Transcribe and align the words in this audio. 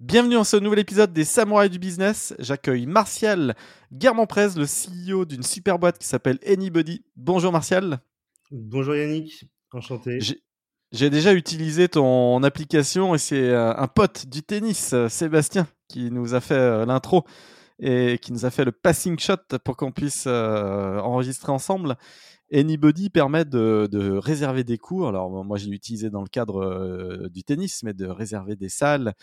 Bienvenue 0.00 0.34
dans 0.34 0.44
ce 0.44 0.56
nouvel 0.56 0.78
épisode 0.78 1.12
des 1.12 1.24
Samouraïs 1.24 1.72
du 1.72 1.80
Business. 1.80 2.32
J'accueille 2.38 2.86
Martial 2.86 3.56
Guermont-Prez, 3.92 4.50
le 4.54 4.64
CEO 4.64 5.24
d'une 5.24 5.42
super 5.42 5.80
boîte 5.80 5.98
qui 5.98 6.06
s'appelle 6.06 6.38
Anybody. 6.46 7.04
Bonjour 7.16 7.50
Martial. 7.50 7.98
Bonjour 8.52 8.94
Yannick, 8.94 9.44
enchanté. 9.72 10.20
J'ai 10.92 11.10
déjà 11.10 11.34
utilisé 11.34 11.88
ton 11.88 12.44
application 12.44 13.16
et 13.16 13.18
c'est 13.18 13.50
euh, 13.50 13.74
un 13.74 13.88
pote 13.88 14.26
du 14.26 14.44
tennis, 14.44 14.92
euh, 14.92 15.08
Sébastien, 15.08 15.66
qui 15.88 16.12
nous 16.12 16.32
a 16.32 16.40
fait 16.40 16.54
euh, 16.54 16.86
l'intro 16.86 17.24
et 17.80 18.20
qui 18.22 18.32
nous 18.32 18.44
a 18.44 18.50
fait 18.52 18.64
le 18.64 18.72
passing 18.72 19.18
shot 19.18 19.58
pour 19.64 19.76
qu'on 19.76 19.90
puisse 19.90 20.28
enregistrer 20.28 21.50
ensemble. 21.50 21.96
Anybody 22.52 23.10
permet 23.10 23.44
de, 23.44 23.88
de, 23.90 24.12
réserver 24.12 24.62
des 24.62 24.78
cours. 24.78 25.08
Alors 25.08 25.44
moi, 25.44 25.58
j'ai 25.58 25.70
utilisé 25.70 26.08
dans 26.08 26.22
le 26.22 26.28
cadre 26.28 27.28
du 27.28 27.44
tennis, 27.44 27.82
mais 27.82 27.94
de 27.94 28.06
réserver 28.06 28.56
des 28.56 28.68
salles 28.68 29.14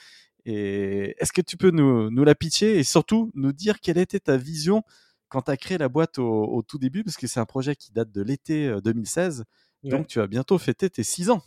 et 0.45 1.15
est-ce 1.19 1.33
que 1.33 1.41
tu 1.41 1.57
peux 1.57 1.71
nous, 1.71 2.11
nous, 2.11 2.23
la 2.23 2.35
pitcher 2.35 2.77
et 2.77 2.83
surtout 2.83 3.31
nous 3.33 3.51
dire 3.51 3.79
quelle 3.79 3.97
était 3.97 4.19
ta 4.19 4.37
vision 4.37 4.83
quand 5.27 5.43
tu 5.43 5.51
as 5.51 5.57
créé 5.57 5.77
la 5.77 5.89
boîte 5.89 6.19
au, 6.19 6.61
tout 6.61 6.77
début? 6.77 7.03
Parce 7.03 7.17
que 7.17 7.25
c'est 7.27 7.39
un 7.39 7.45
projet 7.45 7.75
qui 7.75 7.91
date 7.91 8.11
de 8.11 8.21
l'été 8.21 8.75
2016. 8.83 9.43
Euh, 9.85 9.89
Donc 9.89 10.07
tu 10.07 10.19
as 10.19 10.27
bientôt 10.27 10.57
fêté 10.57 10.89
tes 10.89 11.03
six 11.03 11.31
ans. 11.31 11.41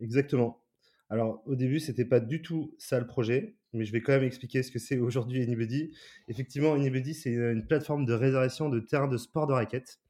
Exactement. 0.00 0.62
Alors 1.10 1.42
au 1.46 1.54
début, 1.54 1.80
c'était 1.80 2.06
pas 2.06 2.18
du 2.18 2.40
tout 2.40 2.74
ça 2.78 2.98
le 2.98 3.06
projet, 3.06 3.56
mais 3.74 3.84
je 3.84 3.92
vais 3.92 4.00
quand 4.00 4.12
même 4.12 4.24
expliquer 4.24 4.62
ce 4.62 4.70
que 4.70 4.78
c'est 4.78 4.98
aujourd'hui 4.98 5.42
Anybody. 5.42 5.92
Effectivement, 6.28 6.72
Anybody, 6.72 7.12
c'est 7.12 7.32
une 7.32 7.66
plateforme 7.66 8.06
de 8.06 8.14
réservation 8.14 8.70
de 8.70 8.80
terrains 8.80 9.08
de 9.08 9.18
sport 9.18 9.46
de 9.46 9.52
raquettes. 9.52 10.00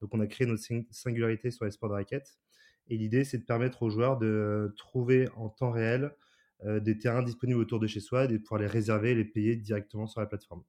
Donc 0.00 0.14
on 0.14 0.20
a 0.20 0.26
créé 0.28 0.46
notre 0.46 0.62
singularité 0.90 1.50
sur 1.50 1.64
les 1.64 1.72
sports 1.72 1.88
de 1.88 1.94
raquettes. 1.94 2.38
Et 2.88 2.96
l'idée, 2.96 3.24
c'est 3.24 3.38
de 3.38 3.44
permettre 3.44 3.82
aux 3.82 3.90
joueurs 3.90 4.16
de 4.18 4.72
trouver 4.76 5.28
en 5.36 5.48
temps 5.48 5.70
réel 5.70 6.12
des 6.64 6.98
terrains 6.98 7.22
disponibles 7.22 7.60
autour 7.60 7.78
de 7.78 7.86
chez 7.86 8.00
soi 8.00 8.24
et 8.24 8.28
de 8.28 8.38
pouvoir 8.38 8.60
les 8.60 8.66
réserver 8.66 9.10
et 9.10 9.14
les 9.14 9.24
payer 9.24 9.56
directement 9.56 10.06
sur 10.06 10.20
la 10.20 10.26
plateforme. 10.26 10.62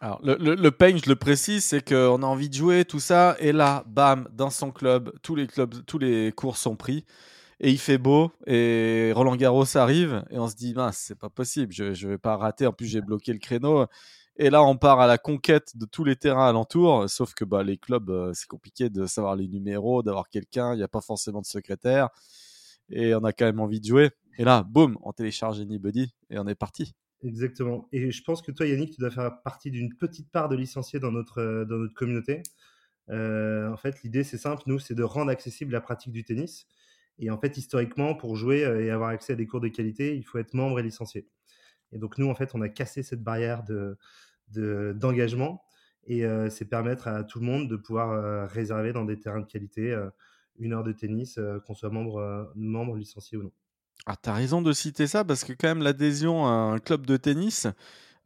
Alors, 0.00 0.20
le, 0.22 0.36
le, 0.36 0.70
pain, 0.70 0.96
je 0.96 1.08
le 1.08 1.16
précise, 1.16 1.64
c'est 1.64 1.82
qu'on 1.82 2.22
a 2.22 2.26
envie 2.26 2.48
de 2.48 2.54
jouer, 2.54 2.84
tout 2.84 3.00
ça, 3.00 3.36
et 3.38 3.52
là, 3.52 3.84
bam, 3.86 4.28
dans 4.32 4.50
son 4.50 4.70
club, 4.70 5.12
tous 5.22 5.34
les 5.34 5.46
clubs, 5.46 5.84
tous 5.86 5.98
les 5.98 6.32
cours 6.32 6.56
sont 6.56 6.76
pris, 6.76 7.04
et 7.60 7.70
il 7.70 7.78
fait 7.78 7.96
beau, 7.96 8.30
et 8.46 9.12
Roland 9.14 9.36
Garros 9.36 9.76
arrive, 9.76 10.22
et 10.30 10.38
on 10.38 10.48
se 10.48 10.56
dit, 10.56 10.74
mince, 10.74 10.98
c'est 10.98 11.18
pas 11.18 11.30
possible, 11.30 11.72
je, 11.72 12.06
vais 12.06 12.18
pas 12.18 12.36
rater, 12.36 12.66
en 12.66 12.72
plus 12.72 12.86
j'ai 12.86 13.00
bloqué 13.00 13.32
le 13.32 13.38
créneau, 13.38 13.86
et 14.36 14.50
là, 14.50 14.62
on 14.64 14.76
part 14.76 15.00
à 15.00 15.06
la 15.06 15.16
conquête 15.16 15.76
de 15.76 15.86
tous 15.86 16.04
les 16.04 16.16
terrains 16.16 16.48
alentours, 16.48 17.08
sauf 17.08 17.32
que 17.32 17.44
bah, 17.44 17.62
les 17.62 17.78
clubs, 17.78 18.10
euh, 18.10 18.32
c'est 18.34 18.48
compliqué 18.48 18.90
de 18.90 19.06
savoir 19.06 19.36
les 19.36 19.48
numéros, 19.48 20.02
d'avoir 20.02 20.28
quelqu'un, 20.28 20.74
il 20.74 20.78
n'y 20.78 20.82
a 20.82 20.88
pas 20.88 21.00
forcément 21.00 21.40
de 21.40 21.46
secrétaire, 21.46 22.08
et 22.90 23.14
on 23.14 23.24
a 23.24 23.32
quand 23.32 23.46
même 23.46 23.60
envie 23.60 23.80
de 23.80 23.86
jouer. 23.86 24.10
Et 24.38 24.44
là, 24.44 24.62
boum, 24.62 24.98
on 25.02 25.12
télécharge 25.12 25.60
Anybody 25.60 26.14
et 26.30 26.38
on 26.38 26.46
est 26.46 26.54
parti. 26.54 26.94
Exactement. 27.24 27.88
Et 27.90 28.10
je 28.10 28.22
pense 28.22 28.42
que 28.42 28.52
toi, 28.52 28.66
Yannick, 28.66 28.92
tu 28.92 29.00
dois 29.00 29.10
faire 29.10 29.40
partie 29.42 29.70
d'une 29.70 29.94
petite 29.94 30.30
part 30.30 30.48
de 30.48 30.56
licenciés 30.56 31.00
dans 31.00 31.10
notre, 31.10 31.40
euh, 31.40 31.64
dans 31.64 31.78
notre 31.78 31.94
communauté. 31.94 32.42
Euh, 33.10 33.70
en 33.70 33.76
fait, 33.76 34.02
l'idée, 34.02 34.24
c'est 34.24 34.38
simple. 34.38 34.62
Nous, 34.66 34.78
c'est 34.78 34.94
de 34.94 35.02
rendre 35.02 35.30
accessible 35.30 35.72
la 35.72 35.80
pratique 35.80 36.12
du 36.12 36.24
tennis. 36.24 36.66
Et 37.18 37.30
en 37.30 37.38
fait, 37.38 37.56
historiquement, 37.56 38.14
pour 38.14 38.36
jouer 38.36 38.64
euh, 38.64 38.84
et 38.84 38.90
avoir 38.90 39.08
accès 39.10 39.32
à 39.32 39.36
des 39.36 39.46
cours 39.46 39.60
de 39.60 39.68
qualité, 39.68 40.16
il 40.16 40.24
faut 40.24 40.38
être 40.38 40.52
membre 40.52 40.80
et 40.80 40.82
licencié. 40.82 41.26
Et 41.92 41.98
donc, 41.98 42.18
nous, 42.18 42.28
en 42.28 42.34
fait, 42.34 42.54
on 42.54 42.60
a 42.60 42.68
cassé 42.68 43.02
cette 43.02 43.22
barrière 43.22 43.64
de, 43.64 43.96
d'engagement. 44.94 45.62
et 46.06 46.24
c'est 46.50 46.64
permettre 46.66 47.08
à 47.08 47.24
tout 47.24 47.38
le 47.40 47.46
monde 47.46 47.68
de 47.68 47.76
pouvoir 47.76 48.48
réserver 48.50 48.92
dans 48.92 49.04
des 49.04 49.18
terrains 49.18 49.40
de 49.40 49.46
qualité 49.46 49.96
une 50.58 50.72
heure 50.72 50.82
de 50.82 50.92
tennis, 50.92 51.38
qu'on 51.66 51.74
soit 51.74 51.90
membre, 51.90 52.52
membre, 52.56 52.96
licencié 52.96 53.38
ou 53.38 53.44
non. 53.44 53.52
Ah, 54.06 54.16
tu 54.22 54.28
as 54.28 54.34
raison 54.34 54.60
de 54.62 54.72
citer 54.72 55.06
ça 55.06 55.24
parce 55.24 55.44
que 55.44 55.52
quand 55.52 55.68
même 55.68 55.82
l'adhésion 55.82 56.46
à 56.46 56.50
un 56.50 56.78
club 56.78 57.06
de 57.06 57.16
tennis, 57.16 57.66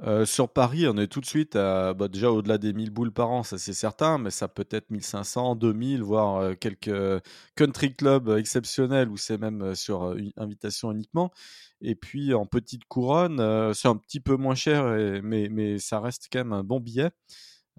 euh, 0.04 0.24
sur 0.24 0.48
Paris, 0.48 0.86
on 0.86 0.96
est 0.96 1.08
tout 1.08 1.20
de 1.20 1.26
suite 1.26 1.56
à, 1.56 1.92
bah, 1.92 2.06
déjà 2.06 2.30
au-delà 2.30 2.56
des 2.56 2.72
1000 2.72 2.90
boules 2.90 3.12
par 3.12 3.30
an, 3.30 3.42
ça 3.42 3.58
c'est 3.58 3.72
certain, 3.72 4.18
mais 4.18 4.30
ça 4.30 4.46
peut 4.46 4.66
être 4.70 4.90
1500, 4.90 5.56
2000, 5.56 6.02
voire 6.04 6.36
euh, 6.36 6.54
quelques 6.54 7.22
country 7.56 7.94
clubs 7.94 8.28
exceptionnels 8.38 9.08
où 9.08 9.16
c'est 9.16 9.38
même 9.38 9.62
euh, 9.62 9.74
sur 9.74 10.12
une 10.14 10.32
invitation 10.36 10.92
uniquement. 10.92 11.32
Et 11.80 11.96
puis 11.96 12.32
en 12.32 12.46
petite 12.46 12.84
couronne, 12.86 13.38
c'est 13.74 13.88
un 13.88 13.96
petit 13.96 14.20
peu 14.20 14.36
moins 14.36 14.56
cher, 14.56 14.84
mais, 15.22 15.48
mais 15.48 15.78
ça 15.78 16.00
reste 16.00 16.28
quand 16.32 16.40
même 16.40 16.52
un 16.52 16.64
bon 16.64 16.80
billet, 16.80 17.10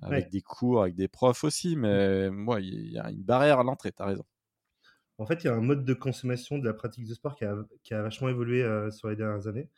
avec 0.02 0.30
des 0.30 0.42
cours, 0.42 0.84
avec 0.84 0.96
des 0.96 1.10
profs 1.10 1.44
aussi, 1.44 1.76
mais 1.76 2.30
moi, 2.30 2.62
il 2.62 2.92
y 2.94 2.98
a 3.00 3.10
une 3.12 3.24
barrière 3.24 3.60
à 3.60 3.64
l'entrée, 3.64 3.92
tu 3.92 4.02
as 4.02 4.06
raison. 4.06 4.26
En 5.20 5.26
fait, 5.26 5.44
il 5.44 5.48
y 5.48 5.50
a 5.50 5.54
un 5.54 5.62
mode 5.62 5.84
de 5.84 5.94
consommation 5.94 6.58
de 6.58 6.66
la 6.66 6.74
pratique 6.74 7.06
de 7.06 7.14
sport 7.14 7.36
qui 7.36 7.44
a, 7.94 8.02
vachement 8.02 8.30
évolué 8.30 8.64
euh, 8.64 8.90
sur 8.90 9.10
les 9.10 9.18
dernières 9.18 9.48
années. 9.48 9.70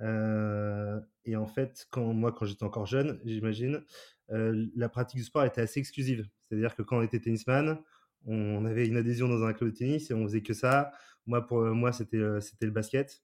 Euh, 0.00 1.00
et 1.24 1.34
en 1.34 1.48
fait, 1.48 1.88
quand, 1.90 2.14
moi, 2.14 2.30
quand 2.30 2.46
j'étais 2.46 2.62
encore 2.62 2.86
jeune, 2.86 3.20
j'imagine, 3.24 3.82
euh, 4.30 4.66
la 4.76 4.88
pratique 4.88 5.18
du 5.18 5.24
sport 5.24 5.44
était 5.44 5.60
assez 5.60 5.80
exclusive. 5.80 6.28
C'est-à-dire 6.42 6.76
que 6.76 6.82
quand 6.82 6.98
on 6.98 7.02
était 7.02 7.18
tennisman, 7.18 7.80
on 8.26 8.64
avait 8.64 8.86
une 8.86 8.96
adhésion 8.96 9.26
dans 9.28 9.42
un 9.44 9.52
club 9.52 9.72
de 9.72 9.76
tennis 9.76 10.10
et 10.10 10.14
on 10.14 10.22
faisait 10.24 10.42
que 10.42 10.54
ça. 10.54 10.92
Moi, 11.26 11.44
pour 11.44 11.62
moi, 11.62 11.92
c'était 11.92 12.40
c'était 12.40 12.66
le 12.66 12.72
basket. 12.72 13.22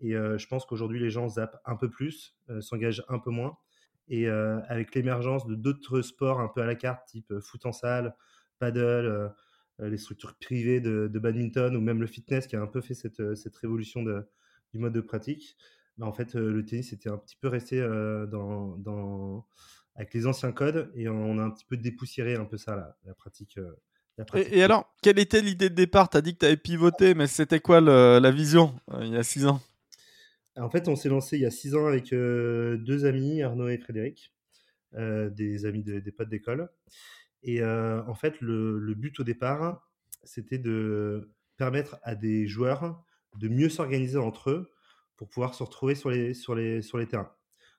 Et 0.00 0.12
je 0.12 0.46
pense 0.46 0.66
qu'aujourd'hui, 0.66 1.00
les 1.00 1.10
gens 1.10 1.28
zappent 1.28 1.60
un 1.64 1.76
peu 1.76 1.88
plus, 1.88 2.36
s'engagent 2.60 3.04
un 3.08 3.18
peu 3.18 3.30
moins. 3.30 3.56
Et 4.08 4.28
avec 4.28 4.94
l'émergence 4.94 5.46
de 5.46 5.54
d'autres 5.54 6.02
sports 6.02 6.40
un 6.40 6.48
peu 6.48 6.60
à 6.60 6.66
la 6.66 6.74
carte, 6.74 7.08
type 7.08 7.38
foot 7.40 7.64
en 7.64 7.72
salle, 7.72 8.14
paddle, 8.58 9.32
les 9.78 9.98
structures 9.98 10.34
privées 10.34 10.80
de, 10.80 11.08
badminton 11.08 11.76
ou 11.76 11.80
même 11.80 12.00
le 12.00 12.06
fitness 12.06 12.46
qui 12.46 12.56
a 12.56 12.60
un 12.60 12.66
peu 12.66 12.80
fait 12.80 12.94
cette, 12.94 13.20
euh, 13.20 13.34
cette 13.34 13.56
révolution 13.56 14.02
de, 14.02 14.24
du 14.72 14.78
mode 14.78 14.92
de 14.92 15.00
pratique, 15.00 15.56
bah, 15.98 16.06
en 16.06 16.12
fait, 16.12 16.36
euh, 16.36 16.50
le 16.50 16.64
tennis 16.64 16.92
était 16.92 17.08
un 17.08 17.18
petit 17.18 17.36
peu 17.36 17.48
resté 17.48 17.80
dans, 17.80 18.76
dans, 18.78 19.46
avec 19.94 20.14
les 20.14 20.26
anciens 20.26 20.52
codes 20.52 20.90
et 20.94 21.08
on 21.08 21.38
a 21.38 21.42
un 21.42 21.50
petit 21.50 21.64
peu 21.64 21.76
dépoussiéré 21.76 22.34
un 22.34 22.44
peu 22.44 22.56
ça, 22.56 22.96
la, 23.04 23.14
pratique. 23.14 23.58
Et, 24.34 24.62
alors, 24.62 24.94
quelle 25.02 25.18
était 25.18 25.42
l'idée 25.42 25.70
de 25.70 25.74
départ? 25.74 26.08
Tu 26.08 26.16
as 26.16 26.20
dit 26.20 26.34
que 26.34 26.38
tu 26.40 26.46
avais 26.46 26.56
pivoté, 26.56 27.14
mais 27.14 27.26
c'était 27.26 27.58
quoi 27.58 27.80
la 27.80 28.30
vision 28.30 28.74
il 29.00 29.08
y 29.08 29.16
a 29.16 29.24
six 29.24 29.44
ans? 29.44 29.60
En 30.56 30.70
fait, 30.70 30.86
on 30.86 30.94
s'est 30.94 31.08
lancé 31.08 31.36
il 31.36 31.42
y 31.42 31.46
a 31.46 31.50
six 31.50 31.74
ans 31.74 31.86
avec 31.86 32.10
deux 32.10 33.04
amis, 33.06 33.42
Arnaud 33.42 33.68
et 33.68 33.78
Frédéric, 33.78 34.32
des 34.92 35.66
amis 35.66 35.82
des 35.82 36.12
potes 36.12 36.28
d'école. 36.28 36.70
Et 37.44 37.62
en 37.62 38.14
fait, 38.14 38.40
le, 38.40 38.94
but 38.94 39.20
au 39.20 39.22
départ, 39.22 39.86
c'était 40.24 40.58
de 40.58 41.30
permettre 41.58 41.98
à 42.02 42.14
des 42.14 42.46
joueurs 42.46 43.04
de 43.36 43.48
mieux 43.48 43.68
s'organiser 43.68 44.16
entre 44.16 44.50
eux 44.50 44.72
pour 45.16 45.28
pouvoir 45.28 45.54
se 45.54 45.62
retrouver 45.62 45.94
sur 45.94 46.10
les, 46.10 46.32
sur 46.32 46.54
les, 46.54 46.80
sur 46.80 46.98
les 46.98 47.06
terrains. 47.06 47.30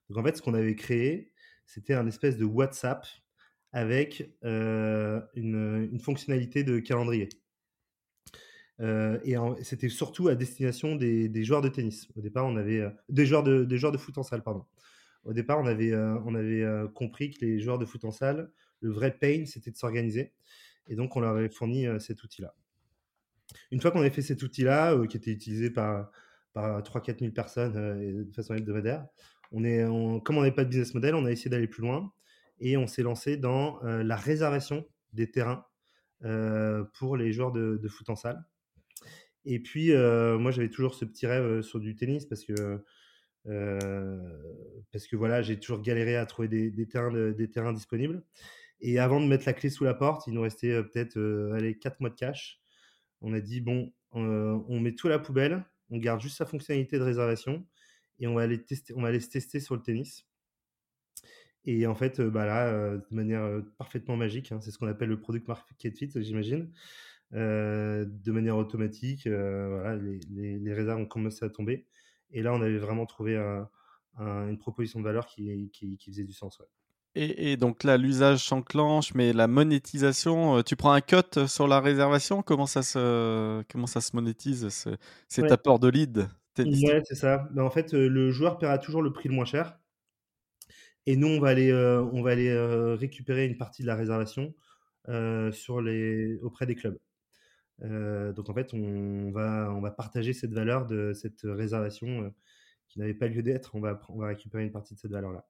Donc 0.10 0.20
en 0.20 0.24
fait, 0.24 0.38
ce 0.38 0.42
qu'on 0.44 0.54
avait 0.54 0.76
créé, 0.76 1.34
c'était 1.66 1.96
un 1.96 2.06
espèce 2.06 2.38
de 2.38 2.46
WhatsApp 2.46 3.06
avec 3.72 4.32
une, 4.44 5.90
une, 5.92 6.00
fonctionnalité 6.00 6.64
de 6.64 6.78
calendrier. 6.78 7.30
et 8.80 9.36
c'était 9.64 9.90
surtout 9.90 10.28
à 10.28 10.36
destination 10.36 10.96
des, 10.96 11.28
des, 11.28 11.44
joueurs 11.44 11.62
de 11.62 11.70
tennis. 11.70 12.08
Au 12.16 12.22
départ, 12.22 12.46
on 12.46 12.56
avait 12.56 12.88
des 13.10 13.26
joueurs 13.26 13.44
de, 13.44 13.64
des 13.64 13.80
joueurs 13.80 13.92
de 13.92 13.98
foot 13.98 14.18
en 14.20 14.24
salle, 14.24 14.44
pardon. 14.44 14.64
Au 15.24 15.34
départ, 15.34 15.60
on 15.60 15.66
avait, 15.66 15.96
on 15.96 16.36
avait 16.36 16.64
compris 16.94 17.32
que 17.32 17.44
les 17.44 17.60
joueurs 17.60 17.80
de 17.80 17.86
foot 17.86 18.06
en 18.06 18.12
salle 18.12 18.52
le 18.86 18.92
vrai 18.92 19.18
pain, 19.18 19.46
c'était 19.46 19.72
de 19.72 19.78
s'organiser. 19.78 20.32
Et 20.88 20.96
donc, 20.96 21.16
on 21.16 21.20
leur 21.20 21.36
avait 21.36 21.50
fourni 21.50 21.88
euh, 21.88 22.00
cet 22.00 22.24
outil-là. 22.24 22.54
Une 23.72 23.82
fois 23.82 23.92
qu'on 23.92 24.02
a 24.02 24.10
fait 24.10 24.22
cet 24.22 24.44
outil-là, 24.44 24.94
euh, 24.94 25.08
qui 25.08 25.18
était 25.18 25.32
utilisé 25.32 25.72
par, 25.72 26.12
par 26.54 26.82
3-4 26.82 27.20
000 27.20 27.32
personnes 27.32 27.76
euh, 27.76 28.24
de 28.24 28.34
façon 28.34 28.54
hebdomadaire, 28.54 29.06
on 29.52 29.64
est, 29.64 29.84
comme 30.24 30.38
on 30.38 30.42
n'avait 30.42 30.52
pas 30.56 30.64
de 30.64 30.70
business 30.70 30.94
model, 30.94 31.16
on 31.16 31.26
a 31.26 31.32
essayé 31.32 31.50
d'aller 31.50 31.68
plus 31.68 31.82
loin 31.82 32.12
et 32.60 32.78
on 32.78 32.88
s'est 32.88 33.04
lancé 33.04 33.38
dans 33.38 33.80
la 33.84 34.16
réservation 34.16 34.86
des 35.14 35.30
terrains 35.30 35.64
pour 36.94 37.16
les 37.16 37.32
joueurs 37.32 37.52
de, 37.52 37.88
foot 37.88 38.10
en 38.10 38.16
salle. 38.16 38.44
Et 39.46 39.62
puis, 39.62 39.94
moi, 39.94 40.50
j'avais 40.50 40.72
toujours 40.72 40.96
ce 40.96 41.06
petit 41.06 41.28
rêve 41.28 41.62
sur 41.62 41.80
du 41.80 41.96
tennis 41.96 42.26
parce 42.26 42.44
que 42.44 42.84
parce 44.92 45.08
que 45.08 45.16
voilà, 45.16 45.44
j'ai 45.44 45.60
toujours 45.60 45.82
galéré 45.82 46.18
à 46.18 46.26
trouver 46.26 46.48
des, 46.48 46.88
terrains, 46.88 47.32
des 47.32 47.50
terrains 47.50 47.72
disponibles. 47.72 48.24
Et 48.82 49.00
avant 49.00 49.22
de 49.22 49.26
mettre 49.26 49.46
la 49.46 49.54
clé 49.54 49.70
sous 49.70 49.84
la 49.84 49.94
porte, 49.94 50.28
il 50.28 50.34
nous 50.34 50.42
restait 50.42 50.72
euh, 50.72 50.84
peut-être 50.84 51.18
euh, 51.18 51.54
allez, 51.54 51.78
4 51.78 52.00
mois 52.02 52.10
de 52.10 52.16
cash. 52.16 52.60
On 53.22 53.34
a 53.34 53.40
dit, 53.40 53.62
bon, 53.62 53.94
euh, 54.16 54.60
on 54.68 54.80
met 54.80 54.94
tout 54.94 55.08
à 55.08 55.12
la 55.12 55.20
poubelle, 55.20 55.66
on 55.90 55.98
garde 55.98 56.22
juste 56.22 56.38
sa 56.38 56.46
fonctionnalité 56.46 56.98
de 57.00 57.04
réservation 57.04 57.66
et 58.20 58.28
on 58.28 58.36
va 58.36 58.44
aller, 58.44 58.64
tester, 58.64 58.94
on 58.96 59.02
va 59.02 59.10
aller 59.10 59.20
se 59.20 59.30
tester 59.30 59.60
sur 59.60 59.76
le 59.76 59.82
tennis. 59.82 60.26
Et 61.66 61.88
en 61.88 61.96
fait, 61.96 62.22
bah 62.22 62.46
là, 62.46 62.96
de 62.96 63.16
manière 63.16 63.64
parfaitement 63.80 64.16
magique, 64.16 64.52
hein, 64.52 64.62
c'est 64.62 64.70
ce 64.70 64.78
qu'on 64.78 64.88
appelle 64.88 65.10
le 65.10 65.20
product 65.20 65.48
market 65.48 65.98
fit, 65.98 66.12
j'imagine. 66.14 66.72
de 67.32 68.32
manière 68.32 68.56
automatique, 68.58 69.28
voilà, 69.28 69.96
les, 69.96 70.74
réserves 70.74 71.00
ont 71.00 71.08
commencé 71.08 71.44
à 71.44 71.50
tomber. 71.50 71.88
Et 72.30 72.44
là, 72.44 72.54
on 72.54 72.62
avait 72.62 72.78
vraiment 72.78 73.08
trouvé 73.08 73.36
une 74.18 74.60
proposition 74.60 75.00
de 75.00 75.06
valeur 75.06 75.26
qui, 75.26 75.72
faisait 76.06 76.24
du 76.24 76.34
sens. 76.34 76.62
Et, 77.18 77.56
donc 77.56 77.86
là, 77.86 77.96
l'usage 77.96 78.44
s'enclenche, 78.44 79.14
mais 79.14 79.32
la 79.32 79.48
monétisation, 79.48 80.58
euh, 80.58 80.62
tu 80.64 80.76
prends 80.76 80.92
un 80.92 81.00
cut 81.00 81.48
sur 81.48 81.66
la 81.66 81.80
réservation? 81.80 82.42
Comment 82.42 82.66
ça 82.66 82.84
se, 82.84 83.64
comment 83.72 83.88
ça 83.88 84.02
se 84.02 84.14
monétise 84.16 84.68
cet 85.30 85.52
apport 85.52 85.80
de 85.80 85.88
lead? 85.88 86.28
Ouais, 86.60 87.02
c'est 87.06 87.16
ça. 87.16 87.48
Ben, 87.52 87.64
en 87.64 87.70
fait, 87.70 87.94
euh, 87.94 88.10
le 88.10 88.32
joueur 88.32 88.58
paiera 88.58 88.78
toujours 88.80 89.02
le 89.02 89.14
prix 89.14 89.30
le 89.30 89.36
moins 89.36 89.46
cher. 89.46 89.80
Et 91.06 91.16
nous, 91.16 91.28
on 91.28 91.40
va 91.40 91.50
aller, 91.50 91.72
euh, 91.72 92.04
on 92.12 92.22
va 92.22 92.32
aller 92.32 92.54
récupérer 92.96 93.46
une 93.46 93.58
partie 93.58 93.82
de 93.82 93.88
la 93.88 93.96
réservation 93.96 94.54
sur 95.52 95.82
les, 95.82 96.38
auprès 96.42 96.66
des 96.66 96.76
clubs. 96.76 96.98
donc 97.80 98.50
en 98.50 98.54
fait, 98.54 98.74
on 98.74 99.32
va, 99.32 99.72
on 99.74 99.80
va 99.80 99.92
partager 99.92 100.34
cette 100.34 100.52
valeur 100.52 100.86
de 100.86 101.14
cette 101.14 101.42
réservation 101.44 102.34
qui 102.90 103.00
n'avait 103.00 103.14
pas 103.14 103.28
lieu 103.28 103.44
d'être. 103.44 103.76
On 103.76 103.80
va, 103.80 104.02
on 104.10 104.20
va 104.20 104.28
récupérer 104.28 104.64
une 104.64 104.72
partie 104.72 104.96
de 104.96 105.00
cette 105.00 105.12
valeur-là. 105.12 105.46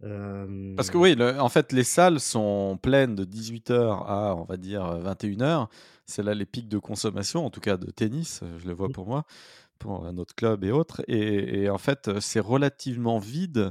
Parce 0.00 0.90
que 0.90 0.96
oui, 0.96 1.16
en 1.20 1.48
fait, 1.48 1.72
les 1.72 1.84
salles 1.84 2.20
sont 2.20 2.78
pleines 2.82 3.14
de 3.14 3.24
18h 3.24 4.04
à, 4.06 4.34
on 4.34 4.44
va 4.44 4.56
dire, 4.56 4.82
21h. 4.82 5.68
C'est 6.06 6.22
là 6.22 6.34
les 6.34 6.46
pics 6.46 6.68
de 6.68 6.78
consommation, 6.78 7.44
en 7.44 7.50
tout 7.50 7.60
cas 7.60 7.76
de 7.76 7.90
tennis, 7.90 8.40
je 8.58 8.66
le 8.66 8.74
vois 8.74 8.88
pour 8.88 9.06
moi, 9.06 9.24
pour 9.78 10.10
notre 10.12 10.34
club 10.34 10.64
et 10.64 10.72
autres. 10.72 11.02
Et, 11.06 11.68
en 11.68 11.78
fait, 11.78 12.18
c'est 12.20 12.40
relativement 12.40 13.18
vide, 13.18 13.70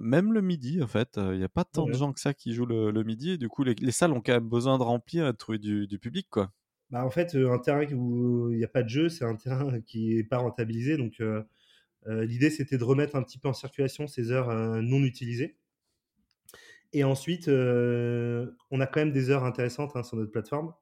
même 0.00 0.32
le 0.32 0.42
midi, 0.42 0.82
en 0.82 0.86
fait. 0.86 1.16
Il 1.16 1.38
n'y 1.38 1.44
a 1.44 1.48
pas 1.48 1.64
tant 1.64 1.86
de 1.86 1.94
gens 1.94 2.12
que 2.12 2.20
ça 2.20 2.34
qui 2.34 2.52
jouent 2.52 2.66
le, 2.66 3.02
midi. 3.02 3.32
Et 3.32 3.38
du 3.38 3.48
coup, 3.48 3.64
les, 3.64 3.90
salles 3.90 4.12
ont 4.12 4.20
quand 4.20 4.34
même 4.34 4.48
besoin 4.48 4.78
de 4.78 4.82
remplir 4.82 5.26
et 5.26 5.32
de 5.32 5.36
trouver 5.36 5.58
du, 5.58 5.98
public, 5.98 6.28
quoi. 6.30 6.52
Bah, 6.90 7.04
en 7.04 7.10
fait, 7.10 7.34
un 7.34 7.58
terrain 7.58 7.84
où 7.92 8.50
il 8.50 8.58
n'y 8.58 8.64
a 8.64 8.68
pas 8.68 8.82
de 8.82 8.88
jeu, 8.88 9.08
c'est 9.08 9.24
un 9.24 9.36
terrain 9.36 9.80
qui 9.86 10.16
n'est 10.16 10.24
pas 10.24 10.38
rentabilisé. 10.38 10.96
Donc, 10.96 11.20
euh, 11.20 11.42
l'idée, 12.06 12.50
c'était 12.50 12.78
de 12.78 12.84
remettre 12.84 13.16
un 13.16 13.22
petit 13.22 13.38
peu 13.38 13.48
en 13.48 13.52
circulation 13.52 14.06
ces 14.06 14.30
heures 14.30 14.50
euh, 14.50 14.80
non 14.80 15.00
utilisées. 15.00 15.56
Et 16.92 17.04
ensuite, 17.04 17.48
euh, 17.48 18.50
on 18.70 18.80
a 18.80 18.86
quand 18.86 19.00
même 19.00 19.12
des 19.12 19.30
heures 19.30 19.44
intéressantes 19.44 19.94
hein, 19.94 20.02
sur 20.02 20.16
notre 20.16 20.30
plateforme. 20.30 20.72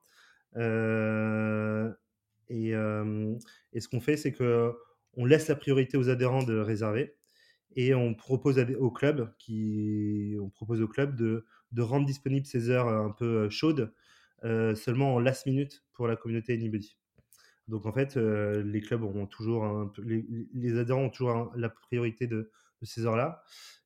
Et, 2.48 2.70
ce 2.72 3.88
qu'on 3.88 4.00
fait, 4.00 4.16
c'est 4.16 4.32
que 4.32 4.72
on 5.14 5.24
laisse 5.24 5.48
la 5.48 5.56
priorité 5.56 5.96
aux 5.96 6.08
adhérents 6.10 6.42
de 6.42 6.58
réserver 6.58 7.16
et 7.74 7.94
on 7.94 8.14
propose 8.14 8.58
au 8.58 8.90
club, 8.90 9.34
de 9.48 11.44
rendre 11.78 12.06
disponibles 12.06 12.46
ces 12.46 12.70
heures 12.70 12.88
un 12.88 13.10
peu 13.10 13.48
chaudes 13.50 13.92
seulement 14.42 15.14
en 15.14 15.18
last 15.18 15.46
minute 15.46 15.84
pour 15.92 16.06
la 16.06 16.16
communauté 16.16 16.54
Anybody. 16.54 16.96
Donc 17.68 17.86
en 17.86 17.92
fait, 17.92 18.16
les 18.16 18.80
clubs 18.80 19.02
auront 19.02 19.26
toujours 19.26 19.90
les, 20.04 20.78
adhérents 20.78 21.04
ont 21.04 21.10
toujours 21.10 21.52
la 21.56 21.68
priorité 21.68 22.26
de, 22.26 22.50
ces 22.82 23.06
heures-là, 23.06 23.42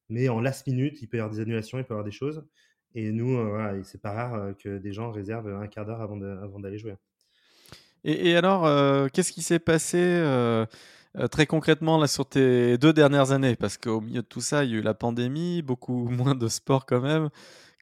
mais 0.09 0.29
en 0.29 0.41
last 0.41 0.67
minute, 0.67 1.01
il 1.01 1.09
peut 1.09 1.17
y 1.17 1.21
avoir 1.21 1.35
des 1.35 1.41
annulations, 1.41 1.79
il 1.79 1.85
peut 1.85 1.95
y 1.95 1.97
avoir 1.97 2.05
des 2.05 2.11
choses. 2.11 2.45
Et 2.95 3.13
nous, 3.13 3.39
c'est 3.85 4.03
pas 4.03 4.13
rare 4.13 4.55
que 4.59 4.79
des 4.79 4.93
gens 4.93 5.13
réservent 5.13 5.49
un 5.49 5.69
quart 5.69 5.87
d'heure 5.87 6.01
avant, 6.03 6.17
d'aller 6.17 6.79
jouer. 6.79 6.97
Et, 8.05 8.37
alors, 8.37 9.11
qu'est-ce 9.13 9.33
qui 9.33 9.43
s'est 9.43 9.61
passé 9.61 10.23
très 11.31 11.47
concrètement 11.47 11.99
là 11.99 12.07
sur 12.07 12.27
tes 12.27 12.79
deux 12.79 12.93
dernières 12.93 13.33
années? 13.33 13.57
Parce 13.57 13.79
qu'au 13.79 14.01
milieu 14.01 14.23
de 14.23 14.27
tout 14.27 14.41
ça, 14.41 14.65
il 14.65 14.73
y 14.73 14.75
a 14.75 14.79
eu 14.79 14.83
la 14.83 14.95
pandémie, 14.95 15.63
beaucoup 15.63 16.09
moins 16.11 16.35
de 16.35 16.49
sport 16.49 16.87
quand 16.87 17.01
même. 17.01 17.31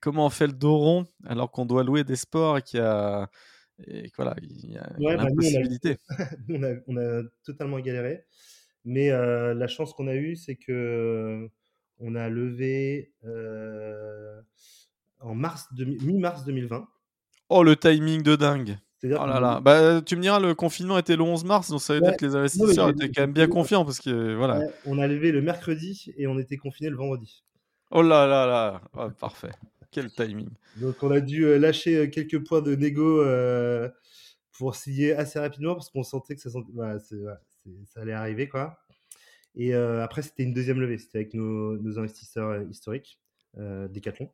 Comment 0.01 0.27
on 0.27 0.31
fait 0.31 0.47
le 0.47 0.53
dos 0.53 0.77
rond 0.77 1.07
alors 1.27 1.51
qu'on 1.51 1.67
doit 1.67 1.83
louer 1.83 2.05
des 2.05 2.17
sports 2.17 2.59
et 2.59 2.63
qu'il 2.63 2.79
y 2.79 2.83
a 2.83 3.29
et 3.87 4.11
voilà, 4.17 4.35
il 4.43 4.73
y 4.73 4.77
a 4.77 4.91
une 4.99 5.17
bah, 5.17 5.27
possibilité. 5.35 5.99
on, 6.89 6.97
a, 6.97 7.23
totalement 7.45 7.79
galéré. 7.79 8.25
Mais 8.85 9.11
euh, 9.11 9.55
la 9.55 9.69
chance 9.69 9.93
qu'on 9.93 10.09
a 10.09 10.15
eue, 10.15 10.37
c'est 10.37 10.57
que 10.57 11.49
on 12.01 12.15
a 12.15 12.29
levé 12.29 13.13
euh, 13.25 14.41
en 15.21 15.35
mars 15.35 15.69
mi-mars 15.77 16.45
2020. 16.45 16.89
Oh, 17.51 17.63
le 17.63 17.77
timing 17.77 18.23
de 18.23 18.37
dingue. 18.37 18.79
Oh 19.05 19.27
là 19.27 19.39
là. 19.39 19.61
Bah, 19.61 20.03
tu 20.03 20.17
me 20.17 20.23
diras, 20.23 20.41
le 20.41 20.55
confinement 20.55 20.99
était 20.99 21.17
le 21.17 21.23
11 21.23 21.45
mars, 21.45 21.71
donc 21.71 21.81
ça 21.81 21.95
veut 21.95 22.01
dire 22.01 22.17
que 22.17 22.27
les 22.27 22.35
investisseurs 22.35 22.89
étaient 22.89 23.11
quand 23.11 23.23
même 23.23 23.33
bien 23.33 23.47
confiants 23.47 23.85
parce 23.85 24.01
que 24.01 24.35
voilà. 24.35 24.61
on 24.87 24.99
a 24.99 25.07
levé 25.07 25.31
le 25.31 25.41
mercredi 25.41 26.13
et 26.17 26.27
on 26.27 26.39
était 26.39 26.57
confiné 26.57 26.91
le 26.91 26.97
vendredi. 26.97 27.45
Oh 27.91 28.03
là 28.03 28.27
là 28.27 28.45
là, 28.47 28.83
oh, 28.97 29.09
parfait. 29.19 29.53
Quel 29.91 30.13
timing. 30.13 30.51
Donc 30.77 31.03
on 31.03 31.11
a 31.11 31.21
dû 31.21 31.45
euh, 31.47 31.59
lâcher 31.59 31.97
euh, 31.97 32.07
quelques 32.09 32.45
points 32.47 32.61
de 32.61 32.75
négo 32.75 33.23
euh, 33.23 33.89
pour 34.53 34.77
signer 34.77 35.13
assez 35.13 35.39
rapidement 35.39 35.75
parce 35.75 35.89
qu'on 35.89 36.03
sentait 36.03 36.37
que 36.37 36.43
ça, 36.43 36.51
allait 37.97 38.13
arriver. 38.13 38.49
quoi. 38.49 38.79
Et 39.55 39.75
après, 39.75 40.23
c'était 40.23 40.45
une 40.45 40.53
deuxième 40.53 40.81
levée. 40.81 40.99
C'était 40.99 41.19
avec 41.19 41.35
nos, 41.35 41.99
investisseurs 41.99 42.63
historiques, 42.63 43.19
Decathlon. 43.57 44.31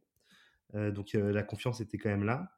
donc 0.74 1.12
la 1.14 1.42
confiance 1.42 1.80
était 1.80 1.98
quand 1.98 2.10
même 2.10 2.24
là. 2.24 2.50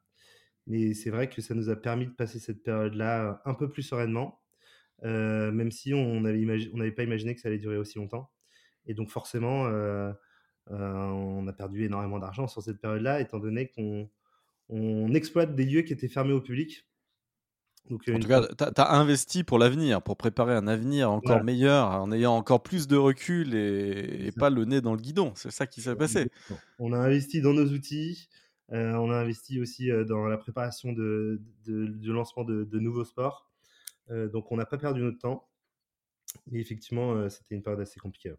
Mais 0.65 0.93
c'est 0.93 1.09
vrai 1.09 1.29
que 1.29 1.41
ça 1.41 1.55
nous 1.55 1.69
a 1.69 1.75
permis 1.75 2.07
de 2.07 2.11
passer 2.11 2.39
cette 2.39 2.63
période-là 2.63 3.41
un 3.45 3.53
peu 3.53 3.69
plus 3.69 3.83
sereinement, 3.83 4.41
même 5.03 5.71
si 5.71 5.93
on 5.93 6.21
n'avait 6.21 6.91
pas 6.91 7.03
imaginé 7.03 7.35
que 7.35 7.41
ça 7.41 7.47
allait 7.49 7.57
durer 7.57 7.77
aussi 7.77 7.99
longtemps. 7.99 8.29
Et 8.87 8.93
donc 8.93 9.09
forcément, 9.09 9.67
euh, 9.67 10.11
on 10.69 11.47
a 11.47 11.53
perdu 11.53 11.85
énormément 11.85 12.19
d'argent 12.19 12.47
sur 12.47 12.61
cette 12.61 12.79
période-là, 12.79 13.21
étant 13.21 13.39
donné 13.39 13.67
qu'on 13.67 14.09
on 14.69 15.13
exploite 15.13 15.55
des 15.55 15.65
lieux 15.65 15.81
qui 15.81 15.93
étaient 15.93 16.07
fermés 16.07 16.33
au 16.33 16.41
public. 16.41 16.85
Donc, 17.89 18.03
en 18.09 18.19
tout 18.19 18.27
cas, 18.27 18.45
tu 18.45 18.81
as, 18.81 18.91
investi 18.91 19.45
pour 19.45 19.57
l'avenir, 19.59 20.01
pour 20.01 20.17
préparer 20.17 20.53
un 20.53 20.67
avenir 20.67 21.09
encore 21.09 21.43
meilleur, 21.43 21.87
en 21.89 22.11
ayant 22.11 22.35
encore 22.35 22.61
plus 22.61 22.87
de 22.87 22.97
recul 22.97 23.55
et, 23.55 24.31
pas 24.37 24.49
le 24.49 24.65
nez 24.65 24.81
dans 24.81 24.93
le 24.93 24.99
guidon. 24.99 25.31
C'est 25.35 25.51
ça 25.51 25.65
qui 25.67 25.81
s'est 25.81 25.95
passé. 25.95 26.29
On 26.79 26.91
a 26.91 26.97
investi 26.97 27.41
dans 27.41 27.53
nos 27.53 27.67
outils, 27.67 28.27
euh, 28.73 28.93
on 28.95 29.09
a 29.09 29.15
investi 29.15 29.61
aussi 29.61 29.89
euh, 29.89 30.03
dans 30.03 30.25
la 30.27 30.37
préparation 30.37 30.91
de, 30.91 31.41
lancement 32.03 32.43
de, 32.43 32.79
nouveaux 32.79 33.05
sports. 33.05 33.49
donc, 34.09 34.51
on 34.51 34.57
n'a 34.57 34.65
pas 34.65 34.77
perdu 34.77 35.01
notre 35.01 35.19
temps. 35.19 35.47
Mais 36.51 36.59
effectivement, 36.59 37.29
c'était 37.29 37.55
une 37.55 37.63
période 37.63 37.79
assez 37.79 38.01
compliquée. 38.01 38.33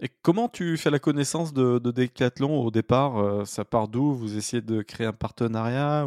Et 0.00 0.08
comment 0.22 0.48
tu 0.48 0.76
fais 0.76 0.90
la 0.90 0.98
connaissance 0.98 1.52
de, 1.52 1.78
de 1.78 1.90
Decathlon 1.92 2.64
au 2.64 2.70
départ 2.72 3.18
euh, 3.18 3.44
Ça 3.44 3.64
part 3.64 3.86
d'où? 3.86 4.12
Vous 4.12 4.36
essayez 4.36 4.60
de 4.60 4.82
créer 4.82 5.06
un 5.06 5.12
partenariat 5.12 6.06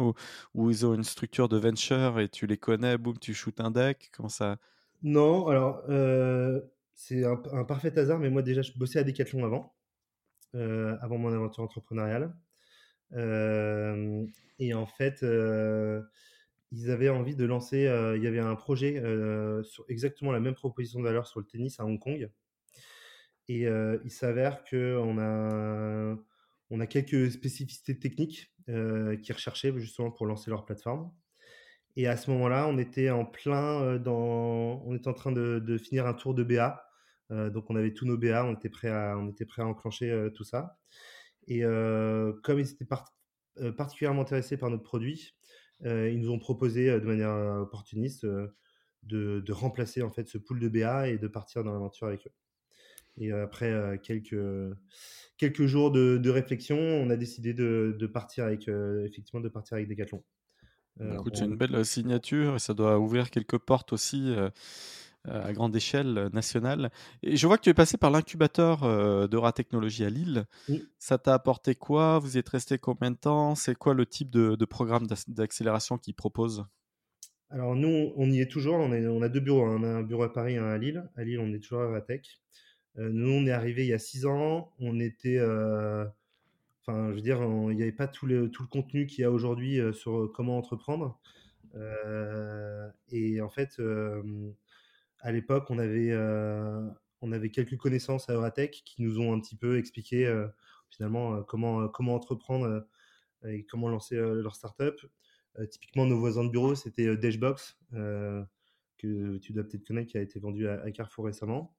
ou, 0.54 0.70
ils 0.70 0.84
ont 0.84 0.94
une 0.94 1.04
structure 1.04 1.48
de 1.48 1.56
venture 1.56 2.20
et 2.20 2.28
tu 2.28 2.46
les 2.46 2.58
connais, 2.58 2.98
boum, 2.98 3.18
tu 3.18 3.32
shootes 3.32 3.60
un 3.60 3.70
deck? 3.70 4.10
Comment 4.14 4.28
ça? 4.28 4.58
Non, 5.02 5.46
alors 5.46 5.82
euh, 5.88 6.60
c'est 6.94 7.24
un, 7.24 7.36
parfait 7.64 7.96
hasard, 7.98 8.18
mais 8.18 8.28
moi 8.28 8.42
déjà 8.42 8.60
je 8.60 8.72
bossais 8.76 8.98
à 8.98 9.04
Decathlon 9.04 9.44
avant, 9.44 9.74
euh, 10.54 10.96
avant 11.00 11.16
mon 11.16 11.32
aventure 11.32 11.62
entrepreneuriale. 11.62 12.34
et 13.14 14.74
en 14.74 14.86
fait, 14.86 15.24
ils 16.72 16.90
avaient 16.90 17.08
envie 17.08 17.36
de 17.36 17.44
lancer, 17.46 17.90
il 18.16 18.22
y 18.22 18.26
avait 18.26 18.38
un 18.38 18.54
projet 18.54 19.02
sur 19.62 19.86
exactement 19.88 20.32
la 20.32 20.40
même 20.40 20.54
proposition 20.54 21.00
de 21.00 21.04
valeur 21.04 21.26
sur 21.26 21.40
le 21.40 21.46
tennis 21.46 21.80
à 21.80 21.86
Hong 21.86 21.98
Kong. 21.98 22.30
Et 23.48 23.66
il 24.04 24.10
s'avère 24.10 24.62
qu'on 24.64 25.18
a, 25.18 26.16
on 26.70 26.80
a 26.80 26.86
quelques 26.86 27.30
spécificités 27.30 27.98
techniques 27.98 28.52
qui 28.66 29.32
recherchaient 29.32 29.72
justement 29.78 30.10
pour 30.10 30.26
lancer 30.26 30.50
leur 30.50 30.64
plateforme. 30.64 31.10
Et 31.96 32.06
à 32.06 32.16
ce 32.16 32.30
moment-là, 32.30 32.68
on 32.68 32.78
était 32.78 33.10
en 33.10 33.24
plein 33.24 33.96
dans, 33.96 34.82
on 34.84 34.94
était 34.94 35.08
en 35.08 35.14
train 35.14 35.32
de, 35.32 35.78
finir 35.78 36.06
un 36.06 36.14
tour 36.14 36.34
de 36.34 36.44
BA. 36.44 36.84
donc 37.30 37.70
on 37.70 37.76
avait 37.76 37.94
tous 37.94 38.06
nos 38.06 38.18
BA, 38.18 38.44
on 38.44 38.54
était 38.54 38.68
prêt 38.68 38.88
à, 38.88 39.16
on 39.18 39.28
était 39.28 39.46
prêt 39.46 39.62
à 39.62 39.66
enclencher 39.66 40.28
tout 40.34 40.44
ça. 40.44 40.78
Et 41.46 41.62
comme 41.62 42.60
ils 42.60 42.70
étaient 42.70 42.86
particulièrement 43.76 44.22
intéressés 44.22 44.58
par 44.58 44.70
notre 44.70 44.84
produit, 44.84 45.34
ils 45.84 46.20
nous 46.20 46.30
ont 46.30 46.38
proposé 46.38 47.00
de 47.00 47.06
manière 47.06 47.34
opportuniste 47.62 48.26
de, 49.04 49.40
de, 49.40 49.52
remplacer 49.52 50.02
en 50.02 50.10
fait 50.10 50.28
ce 50.28 50.38
pool 50.38 50.60
de 50.60 50.68
BA 50.68 51.08
et 51.08 51.18
de 51.18 51.28
partir 51.28 51.64
dans 51.64 51.72
l'aventure 51.72 52.06
avec 52.06 52.26
eux. 52.26 52.32
Et 53.20 53.32
après 53.32 54.00
quelques, 54.02 54.36
quelques 55.36 55.66
jours 55.66 55.90
de, 55.90 56.30
réflexion, 56.30 56.78
on 56.78 57.10
a 57.10 57.16
décidé 57.16 57.54
de, 57.54 57.96
de 57.98 58.06
partir 58.06 58.44
avec, 58.44 58.68
effectivement, 58.68 59.40
de 59.40 59.48
partir 59.48 59.76
avec 59.76 59.88
Decathlon. 59.88 60.22
Bah, 61.00 61.22
c'est 61.32 61.44
une 61.44 61.56
belle 61.56 61.84
signature 61.84 62.56
et 62.56 62.58
ça 62.58 62.74
doit 62.74 62.98
ouvrir 62.98 63.30
quelques 63.30 63.58
portes 63.58 63.92
aussi 63.92 64.34
à 65.24 65.52
grande 65.52 65.74
échelle 65.76 66.30
nationale. 66.32 66.90
Et 67.22 67.36
je 67.36 67.46
vois 67.46 67.56
que 67.56 67.62
tu 67.62 67.70
es 67.70 67.74
passé 67.74 67.96
par 67.96 68.10
l'incubateur 68.10 69.28
d'Eura 69.28 69.52
Technologies 69.52 70.04
à 70.04 70.10
Lille. 70.10 70.46
Ça 70.98 71.18
t'a 71.18 71.34
apporté 71.34 71.74
quoi? 71.74 72.18
Vous 72.18 72.36
y 72.36 72.38
êtes 72.38 72.48
resté 72.48 72.78
combien 72.78 73.10
de 73.10 73.16
temps? 73.16 73.54
C'est 73.54 73.76
quoi 73.76 73.94
le 73.94 74.06
type 74.06 74.30
de, 74.30 74.54
de 74.56 74.64
programme 74.64 75.06
d'accélération 75.28 75.98
qu'ils 75.98 76.14
proposent? 76.14 76.64
Alors 77.50 77.74
nous, 77.74 78.12
on 78.16 78.30
y 78.30 78.40
est 78.40 78.50
toujours. 78.50 78.74
On, 78.74 78.92
on, 78.92 79.22
a 79.22 79.28
deux 79.28 79.40
bureaux. 79.40 79.64
Hein. 79.64 79.78
On 79.80 79.84
a 79.84 79.88
un 79.88 80.02
bureau 80.02 80.22
à 80.22 80.32
Paris 80.32 80.54
et 80.54 80.58
un 80.58 80.68
à 80.68 80.78
Lille. 80.78 81.08
À 81.16 81.24
Lille, 81.24 81.40
on 81.40 81.52
est 81.52 81.60
toujours 81.60 81.94
à 81.94 82.00
Tech. 82.00 82.22
Euh, 82.98 83.10
nous, 83.12 83.30
on 83.30 83.46
est 83.46 83.52
arrivé 83.52 83.84
il 83.84 83.88
y 83.88 83.94
a 83.94 83.98
six 83.98 84.26
ans. 84.26 84.72
On 84.78 85.00
était, 85.00 85.38
euh, 85.38 86.04
enfin, 86.82 87.10
je 87.10 87.14
veux 87.14 87.22
dire, 87.22 87.40
il 87.42 87.76
n'y 87.76 87.82
avait 87.82 87.92
pas 87.92 88.08
tout 88.08 88.26
le, 88.26 88.50
tout 88.50 88.62
le 88.62 88.68
contenu 88.68 89.06
qu'il 89.06 89.22
y 89.22 89.24
a 89.24 89.30
aujourd'hui 89.30 89.80
sur 89.92 90.30
comment 90.34 90.58
entreprendre. 90.58 91.20
et 93.10 93.40
en 93.40 93.48
fait, 93.48 93.80
à 95.20 95.32
l'époque, 95.32 95.70
on 95.70 95.78
avait 95.78 96.12
on 97.20 97.32
avait 97.32 97.50
quelques 97.50 97.76
connaissances 97.76 98.28
à 98.28 98.34
Euratech 98.34 98.82
qui 98.84 99.02
nous 99.02 99.20
ont 99.20 99.32
un 99.32 99.40
petit 99.40 99.56
peu 99.56 99.78
expliqué 99.78 100.32
finalement 100.90 101.42
comment, 101.42 101.88
comment 101.88 102.14
entreprendre 102.14 102.86
et 103.46 103.64
comment 103.64 103.88
lancer 103.88 104.16
leur 104.16 104.54
startup. 104.56 105.00
typiquement, 105.70 106.06
nos 106.06 106.18
voisins 106.18 106.44
de 106.44 106.50
bureau, 106.50 106.74
c'était 106.74 107.16
Dashbox, 107.16 107.78
que 108.98 109.38
tu 109.38 109.52
dois 109.52 109.64
peut-être 109.64 109.86
connaître, 109.86 110.10
qui 110.10 110.18
a 110.18 110.22
été 110.22 110.38
vendu 110.40 110.68
à, 110.68 110.90
Carrefour 110.90 111.26
récemment. 111.26 111.77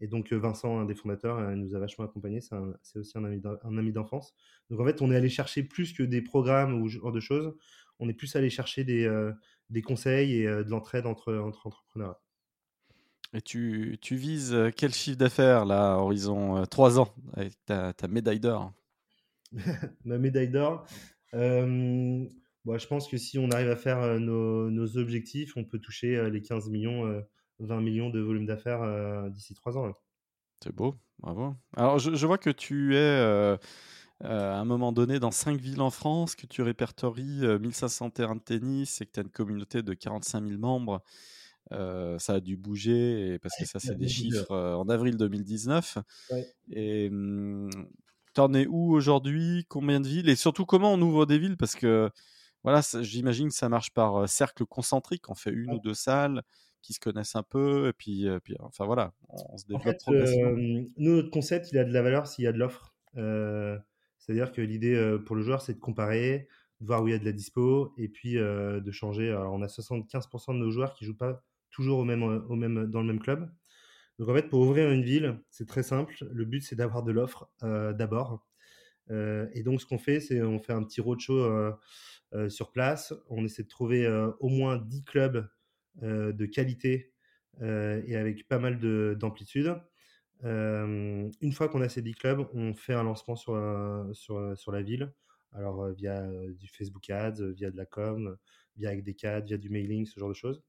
Et 0.00 0.06
donc 0.06 0.32
Vincent, 0.32 0.80
un 0.80 0.86
des 0.86 0.94
fondateurs, 0.94 1.40
nous 1.56 1.74
a 1.74 1.78
vachement 1.78 2.06
accompagnés. 2.06 2.40
C'est 2.40 2.98
aussi 2.98 3.18
un 3.18 3.24
ami 3.24 3.92
d'enfance. 3.92 4.34
Donc 4.70 4.80
en 4.80 4.84
fait, 4.86 5.02
on 5.02 5.10
est 5.12 5.16
allé 5.16 5.28
chercher 5.28 5.62
plus 5.62 5.92
que 5.92 6.02
des 6.02 6.22
programmes 6.22 6.80
ou 6.80 6.88
ce 6.88 6.98
genre 6.98 7.12
de 7.12 7.20
choses. 7.20 7.54
On 7.98 8.08
est 8.08 8.14
plus 8.14 8.34
allé 8.34 8.48
chercher 8.48 8.82
des, 8.82 9.10
des 9.68 9.82
conseils 9.82 10.36
et 10.36 10.46
de 10.46 10.70
l'entraide 10.70 11.04
entre, 11.04 11.34
entre 11.34 11.66
entrepreneurs. 11.66 12.16
Et 13.34 13.42
tu, 13.42 13.98
tu 14.00 14.16
vises 14.16 14.56
quel 14.74 14.92
chiffre 14.92 15.18
d'affaires 15.18 15.66
là, 15.66 15.96
horizon 15.96 16.64
3 16.64 16.98
ans, 16.98 17.14
avec 17.34 17.52
ta, 17.66 17.92
ta 17.92 18.08
médaille 18.08 18.40
d'or 18.40 18.72
Ma 20.04 20.16
médaille 20.18 20.48
d'or 20.48 20.86
euh, 21.34 22.24
Je 22.66 22.86
pense 22.86 23.06
que 23.06 23.18
si 23.18 23.38
on 23.38 23.50
arrive 23.50 23.68
à 23.68 23.76
faire 23.76 24.18
nos, 24.18 24.70
nos 24.70 24.96
objectifs, 24.96 25.56
on 25.56 25.64
peut 25.64 25.78
toucher 25.78 26.30
les 26.30 26.40
15 26.40 26.70
millions, 26.70 27.22
20 27.60 27.80
millions 27.80 28.10
de 28.10 28.20
volume 28.20 28.46
d'affaires 28.46 29.30
d'ici 29.30 29.54
3 29.54 29.78
ans. 29.78 29.92
C'est 30.62 30.74
beau, 30.74 30.96
bravo. 31.18 31.54
Alors 31.76 31.98
je, 31.98 32.14
je, 32.14 32.26
vois 32.26 32.38
que 32.38 32.50
tu 32.50 32.96
es 32.96 33.58
à 34.22 34.58
un 34.58 34.64
moment 34.64 34.92
donné 34.92 35.18
dans 35.18 35.30
5 35.30 35.58
villes 35.58 35.80
en 35.80 35.90
France, 35.90 36.34
que 36.34 36.46
tu 36.46 36.62
répertories 36.62 37.46
1500 37.58 38.10
terrains 38.10 38.36
de 38.36 38.40
tennis 38.40 39.00
et 39.00 39.06
que 39.06 39.12
tu 39.12 39.20
as 39.20 39.22
une 39.22 39.30
communauté 39.30 39.82
de 39.82 39.94
45 39.94 40.46
000 40.46 40.58
membres 40.58 41.02
ça 42.18 42.34
a 42.34 42.40
dû 42.40 42.56
bouger 42.56 43.38
parce 43.40 43.56
que 43.56 43.64
ça, 43.64 43.78
c'est 43.78 43.96
des 43.96 44.08
chiffres 44.08 44.54
en 44.54 44.88
avril 44.88 45.16
2019. 45.16 45.98
Et 46.70 47.10
mmh, 47.10 47.70
t'en 48.34 48.52
es 48.54 48.66
où 48.66 48.92
aujourd'hui? 48.92 49.66
Combien 49.68 50.00
de 50.00 50.08
villes? 50.08 50.28
Et 50.28 50.36
surtout, 50.36 50.66
comment 50.66 50.92
on 50.92 51.00
ouvre 51.00 51.26
des 51.26 51.38
villes? 51.38 51.56
Parce 51.56 51.74
que 51.74 52.10
voilà, 52.62 52.80
j'imagine 53.00 53.48
que 53.48 53.54
ça 53.54 53.68
marche 53.68 53.90
par 53.92 54.28
cercle 54.28 54.66
concentrique. 54.66 55.30
On 55.30 55.34
fait 55.34 55.52
une 55.52 55.72
ou 55.74 55.78
deux 55.78 55.94
salles 55.94 56.42
qui 56.82 56.92
se 56.92 57.00
connaissent 57.00 57.36
un 57.36 57.42
peu, 57.42 57.88
et 57.88 57.92
puis, 57.92 58.26
puis 58.42 58.56
enfin 58.60 58.86
voilà, 58.86 59.12
on, 59.28 59.56
se 59.56 59.66
développe 59.66 59.86
en 60.06 60.12
fait, 60.12 60.36
nous, 60.96 61.16
notre 61.16 61.30
concept, 61.30 61.70
il 61.72 61.78
a 61.78 61.84
de 61.84 61.92
la 61.92 62.02
valeur 62.02 62.26
s'il 62.26 62.44
y 62.44 62.48
a 62.48 62.52
de 62.52 62.58
l'offre. 62.58 62.94
C'est-à-dire 64.18 64.52
que 64.52 64.60
l'idée 64.60 65.18
pour 65.26 65.36
le 65.36 65.42
joueur, 65.42 65.62
c'est 65.62 65.74
de 65.74 65.80
comparer, 65.80 66.48
de 66.80 66.86
voir 66.86 67.02
où 67.02 67.08
il 67.08 67.12
y 67.12 67.14
a 67.14 67.18
de 67.18 67.24
la 67.24 67.32
dispo, 67.32 67.92
et 67.98 68.08
puis 68.08 68.34
de 68.34 68.90
changer. 68.90 69.30
Alors, 69.30 69.52
on 69.52 69.62
a 69.62 69.66
75% 69.66 70.54
de 70.54 70.58
nos 70.58 70.70
joueurs 70.70 70.94
qui 70.94 71.04
jouent 71.04 71.16
pas 71.16 71.42
toujours 71.70 71.98
au 71.98 72.04
même, 72.04 72.22
au 72.22 72.56
même, 72.56 72.86
dans 72.86 73.00
le 73.00 73.06
même 73.06 73.20
club. 73.20 73.50
Donc 74.20 74.28
en 74.28 74.34
fait, 74.34 74.50
pour 74.50 74.60
ouvrir 74.60 74.90
une 74.90 75.02
ville, 75.02 75.40
c'est 75.50 75.66
très 75.66 75.82
simple. 75.82 76.14
Le 76.30 76.44
but, 76.44 76.60
c'est 76.60 76.76
d'avoir 76.76 77.02
de 77.02 77.10
l'offre 77.10 77.50
euh, 77.62 77.94
d'abord. 77.94 78.46
Euh, 79.10 79.48
et 79.54 79.62
donc, 79.62 79.80
ce 79.80 79.86
qu'on 79.86 79.96
fait, 79.98 80.20
c'est 80.20 80.42
on 80.42 80.58
fait 80.58 80.74
un 80.74 80.84
petit 80.84 81.00
roadshow 81.00 81.38
euh, 81.38 82.48
sur 82.50 82.70
place. 82.70 83.14
On 83.30 83.46
essaie 83.46 83.62
de 83.62 83.68
trouver 83.68 84.06
au 84.38 84.48
moins 84.48 84.76
10 84.76 85.04
clubs 85.04 85.48
de 85.96 86.46
qualité 86.46 87.12
et 87.60 88.16
avec 88.16 88.48
pas 88.48 88.58
mal 88.58 88.78
d'amplitude. 89.18 89.74
une 90.42 91.52
fois 91.52 91.68
qu'on 91.68 91.80
a 91.80 91.88
ces 91.88 92.02
10 92.02 92.14
clubs, 92.14 92.46
on 92.54 92.74
fait 92.74 92.94
un 92.94 93.02
lancement 93.02 93.36
sur, 93.36 93.54
sur, 94.12 94.56
sur 94.56 94.72
la 94.72 94.82
ville. 94.82 95.12
Alors, 95.52 95.90
via 95.90 96.26
du 96.52 96.68
Facebook 96.68 97.10
Ads, 97.10 97.52
via 97.52 97.70
de 97.70 97.76
la 97.76 97.86
com, 97.86 98.36
via 98.76 98.90
avec 98.90 99.02
des 99.02 99.14
cadres, 99.14 99.46
via 99.46 99.58
du 99.58 99.68
mailing, 99.68 100.06
ce 100.06 100.18
genre 100.18 100.28
de 100.28 100.34
choses 100.34 100.62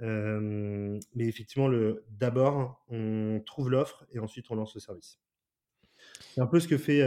mais 0.00 1.26
effectivement, 1.26 1.70
d'abord, 2.10 2.84
on 2.88 3.40
trouve 3.44 3.70
l'offre 3.70 4.04
et 4.10 4.18
ensuite 4.18 4.50
on 4.50 4.54
lance 4.54 4.74
le 4.74 4.80
service. 4.80 5.18
C'est 6.20 6.40
un 6.40 6.46
peu 6.46 6.60
ce 6.60 6.68
que 6.68 6.78
fait 6.78 7.02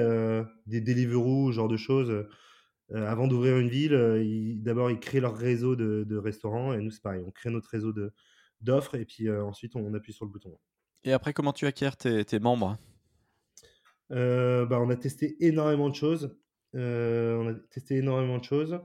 des 0.65 0.81
Deliveroo, 0.81 1.51
genre 1.51 1.67
de 1.67 1.77
choses. 1.77 2.27
Avant 2.93 3.27
d'ouvrir 3.27 3.57
une 3.57 3.69
ville, 3.69 4.61
d'abord 4.61 4.91
ils 4.91 4.99
créent 4.99 5.19
leur 5.19 5.35
réseau 5.35 5.75
de, 5.75 6.17
restaurants 6.17 6.73
et 6.73 6.81
nous 6.81 6.91
c'est 6.91 7.01
pareil, 7.01 7.23
on 7.25 7.31
crée 7.31 7.49
notre 7.49 7.69
réseau 7.69 7.93
d'offres 8.61 8.95
et 8.95 9.05
puis 9.05 9.29
ensuite 9.31 9.75
on, 9.75 9.93
appuie 9.93 10.13
sur 10.13 10.25
le 10.25 10.31
bouton. 10.31 10.55
Et 11.03 11.11
après, 11.11 11.33
comment 11.33 11.53
tu 11.53 11.65
acquiers 11.65 11.91
tes, 11.97 12.23
tes 12.25 12.39
membres? 12.39 12.77
Bah, 14.09 14.79
On 14.79 14.89
a 14.89 14.95
testé 14.95 15.35
énormément 15.39 15.89
de 15.89 15.95
choses. 15.95 16.37
on 16.73 17.47
a 17.47 17.53
testé 17.71 17.97
énormément 17.97 18.37
de 18.37 18.43
choses. 18.43 18.79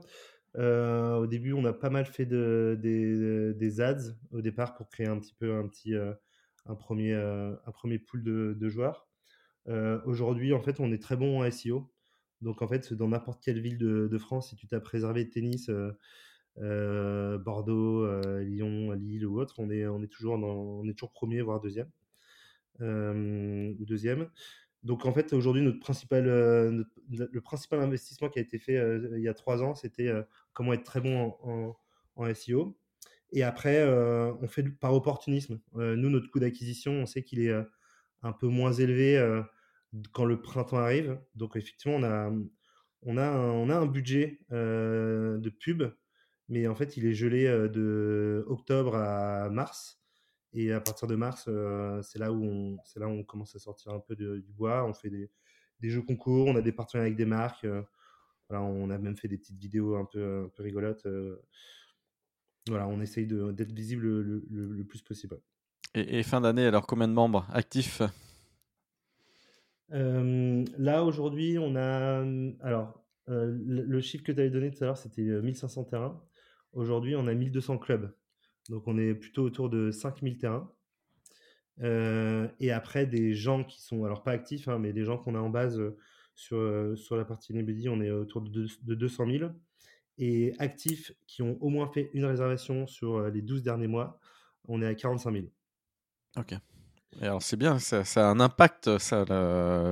Euh, 0.57 1.15
au 1.17 1.27
début, 1.27 1.53
on 1.53 1.63
a 1.65 1.73
pas 1.73 1.89
mal 1.89 2.05
fait 2.05 2.25
de, 2.25 2.77
des, 2.81 3.53
des, 3.53 3.81
ads 3.81 4.15
au 4.31 4.41
départ 4.41 4.75
pour 4.75 4.89
créer 4.89 5.07
un 5.07 5.17
petit 5.17 5.33
peu 5.33 5.53
un 5.53 5.67
petit 5.67 5.95
euh, 5.95 6.13
un 6.65 6.75
premier 6.75 7.13
euh, 7.13 7.55
un 7.65 7.71
premier 7.71 7.99
pool 7.99 8.23
de, 8.23 8.55
de 8.59 8.69
joueurs. 8.69 9.07
Aujourd'hui, 10.05 10.53
en 10.53 10.61
fait, 10.61 10.79
on 10.79 10.91
est 10.91 11.01
très 11.01 11.15
bon 11.15 11.41
en 11.41 11.51
SEO. 11.51 11.91
Donc, 12.41 12.61
en 12.61 12.67
fait, 12.67 12.93
dans 12.93 13.07
n'importe 13.07 13.43
quelle 13.43 13.59
ville 13.59 13.77
de, 13.77 14.17
France, 14.17 14.49
si 14.49 14.55
tu 14.55 14.67
t'as 14.67 14.79
préservé 14.79 15.25
de 15.25 15.29
tennis, 15.29 15.69
Bordeaux, 16.57 18.39
Lyon, 18.39 18.91
Lille 18.91 19.25
ou 19.25 19.39
autre, 19.39 19.55
on 19.59 19.69
est 19.69 19.85
on 19.87 20.01
est 20.01 20.07
toujours 20.07 20.35
on 20.35 20.87
est 20.87 20.93
toujours 20.93 21.11
premier 21.11 21.41
voire 21.41 21.59
deuxième 21.59 21.89
ou 22.79 23.85
deuxième. 23.85 24.27
Donc 24.83 25.05
en 25.05 25.13
fait, 25.13 25.31
aujourd'hui, 25.33 25.61
notre 25.61 25.79
principal, 25.79 26.27
euh, 26.27 26.83
le 27.09 27.41
principal 27.41 27.79
investissement 27.81 28.29
qui 28.29 28.39
a 28.39 28.41
été 28.41 28.57
fait 28.57 28.77
euh, 28.77 29.15
il 29.15 29.21
y 29.21 29.27
a 29.27 29.33
trois 29.33 29.61
ans, 29.61 29.75
c'était 29.75 30.07
euh, 30.07 30.23
comment 30.53 30.73
être 30.73 30.83
très 30.83 31.01
bon 31.01 31.35
en, 31.43 32.33
SEO. 32.33 32.77
Et 33.31 33.43
après, 33.43 33.83
on 33.83 34.47
fait 34.47 34.63
par 34.63 34.93
opportunisme. 34.93 35.59
nous, 35.73 36.09
notre 36.09 36.29
coût 36.29 36.39
d'acquisition, 36.39 36.91
on 36.91 37.05
sait 37.07 37.23
qu'il 37.23 37.39
est 37.39 37.51
un 38.21 38.31
peu 38.33 38.47
moins 38.47 38.73
élevé 38.73 39.17
quand 40.13 40.25
le 40.25 40.41
printemps 40.41 40.77
arrive. 40.77 41.19
Donc 41.35 41.55
effectivement, 41.55 41.97
on 41.97 42.03
a, 42.03 42.31
on 43.03 43.17
a, 43.17 43.25
un, 43.25 43.51
on 43.51 43.69
a 43.69 43.75
un 43.77 43.85
budget 43.85 44.39
de 44.49 45.49
pub, 45.49 45.83
mais 46.49 46.67
en 46.67 46.75
fait, 46.75 46.97
il 46.97 47.05
est 47.05 47.13
gelé 47.13 47.45
de 47.45 48.43
octobre 48.47 48.95
à 48.95 49.49
mars. 49.49 49.99
Et 50.53 50.73
à 50.73 50.81
partir 50.81 51.07
de 51.07 51.15
mars, 51.15 51.49
c'est 52.03 52.19
là 52.19 52.31
où 52.31 52.43
on, 52.43 52.77
là 52.97 53.07
où 53.07 53.11
on 53.11 53.23
commence 53.23 53.55
à 53.55 53.59
sortir 53.59 53.93
un 53.93 53.99
peu 53.99 54.15
du 54.15 54.51
bois. 54.53 54.85
On 54.85 54.93
fait 54.93 55.09
des, 55.09 55.29
des, 55.79 55.89
jeux 55.89 56.01
concours, 56.01 56.47
on 56.47 56.55
a 56.55 56.61
des 56.61 56.73
partenariats 56.73 57.07
avec 57.07 57.17
des 57.17 57.25
marques. 57.25 57.65
Voilà, 58.49 58.65
on 58.65 58.89
a 58.89 58.97
même 58.97 59.15
fait 59.15 59.29
des 59.29 59.37
petites 59.37 59.59
vidéos 59.59 59.95
un 59.95 60.05
peu, 60.05 60.43
un 60.45 60.49
peu 60.49 60.63
rigolotes. 60.63 61.07
Voilà, 62.67 62.87
on 62.87 63.01
essaye 63.01 63.25
d'être 63.25 63.71
visible 63.71 64.03
le, 64.03 64.45
le, 64.49 64.83
plus 64.83 65.01
possible. 65.01 65.39
Et, 65.95 66.21
fin 66.23 66.41
d'année, 66.41 66.65
alors 66.65 66.85
combien 66.85 67.07
de 67.07 67.13
membres 67.13 67.47
actifs? 67.51 68.01
Là, 69.91 71.03
aujourd'hui, 71.03 71.57
on 71.59 71.75
a. 71.75 72.25
Alors, 72.61 73.03
le, 73.27 74.01
chiffre 74.01 74.23
que 74.23 74.31
tu 74.31 74.39
avais 74.39 74.49
donné 74.49 74.71
tout 74.71 74.83
à 74.83 74.87
l'heure, 74.87 74.97
c'était 74.97 75.23
1500 75.23 75.85
terrains. 75.85 76.21
Aujourd'hui, 76.73 77.15
on 77.15 77.27
a 77.27 77.33
1200 77.33 77.77
clubs. 77.77 78.13
Donc 78.69 78.87
on 78.87 78.97
est 78.97 79.13
plutôt 79.13 79.43
autour 79.43 79.69
de 79.69 79.91
5000 79.91 80.37
terrains. 80.37 80.71
Et 82.59 82.71
après, 82.71 83.05
des 83.05 83.33
gens 83.33 83.63
qui 83.63 83.81
sont, 83.81 84.05
alors 84.05 84.23
pas 84.23 84.31
actifs, 84.31 84.67
hein, 84.67 84.79
mais 84.79 84.93
des 84.93 85.03
gens 85.03 85.17
qu'on 85.17 85.35
a 85.35 85.39
en 85.39 85.49
base 85.49 85.81
sur, 86.35 86.97
sur 86.97 87.15
la 87.17 87.25
partie 87.25 87.53
Nebudi, 87.53 87.89
on 87.89 88.01
est 88.01 88.11
autour 88.11 88.41
de, 88.41 88.67
de 88.83 88.95
200 88.95 89.25
000. 89.39 89.51
Et 90.17 90.53
actifs 90.59 91.11
qui 91.27 91.41
ont 91.41 91.57
au 91.61 91.69
moins 91.69 91.87
fait 91.87 92.09
une 92.13 92.25
réservation 92.25 92.87
sur 92.87 93.29
les 93.29 93.41
12 93.41 93.63
derniers 93.63 93.87
mois, 93.87 94.19
on 94.67 94.81
est 94.81 94.85
à 94.85 94.95
45 94.95 95.33
000. 95.33 95.45
Ok. 96.37 96.53
Alors 97.19 97.41
c'est 97.41 97.57
bien, 97.57 97.77
ça, 97.77 98.03
a 98.15 98.23
un 98.23 98.39
impact, 98.39 98.97
ça, 98.97 99.25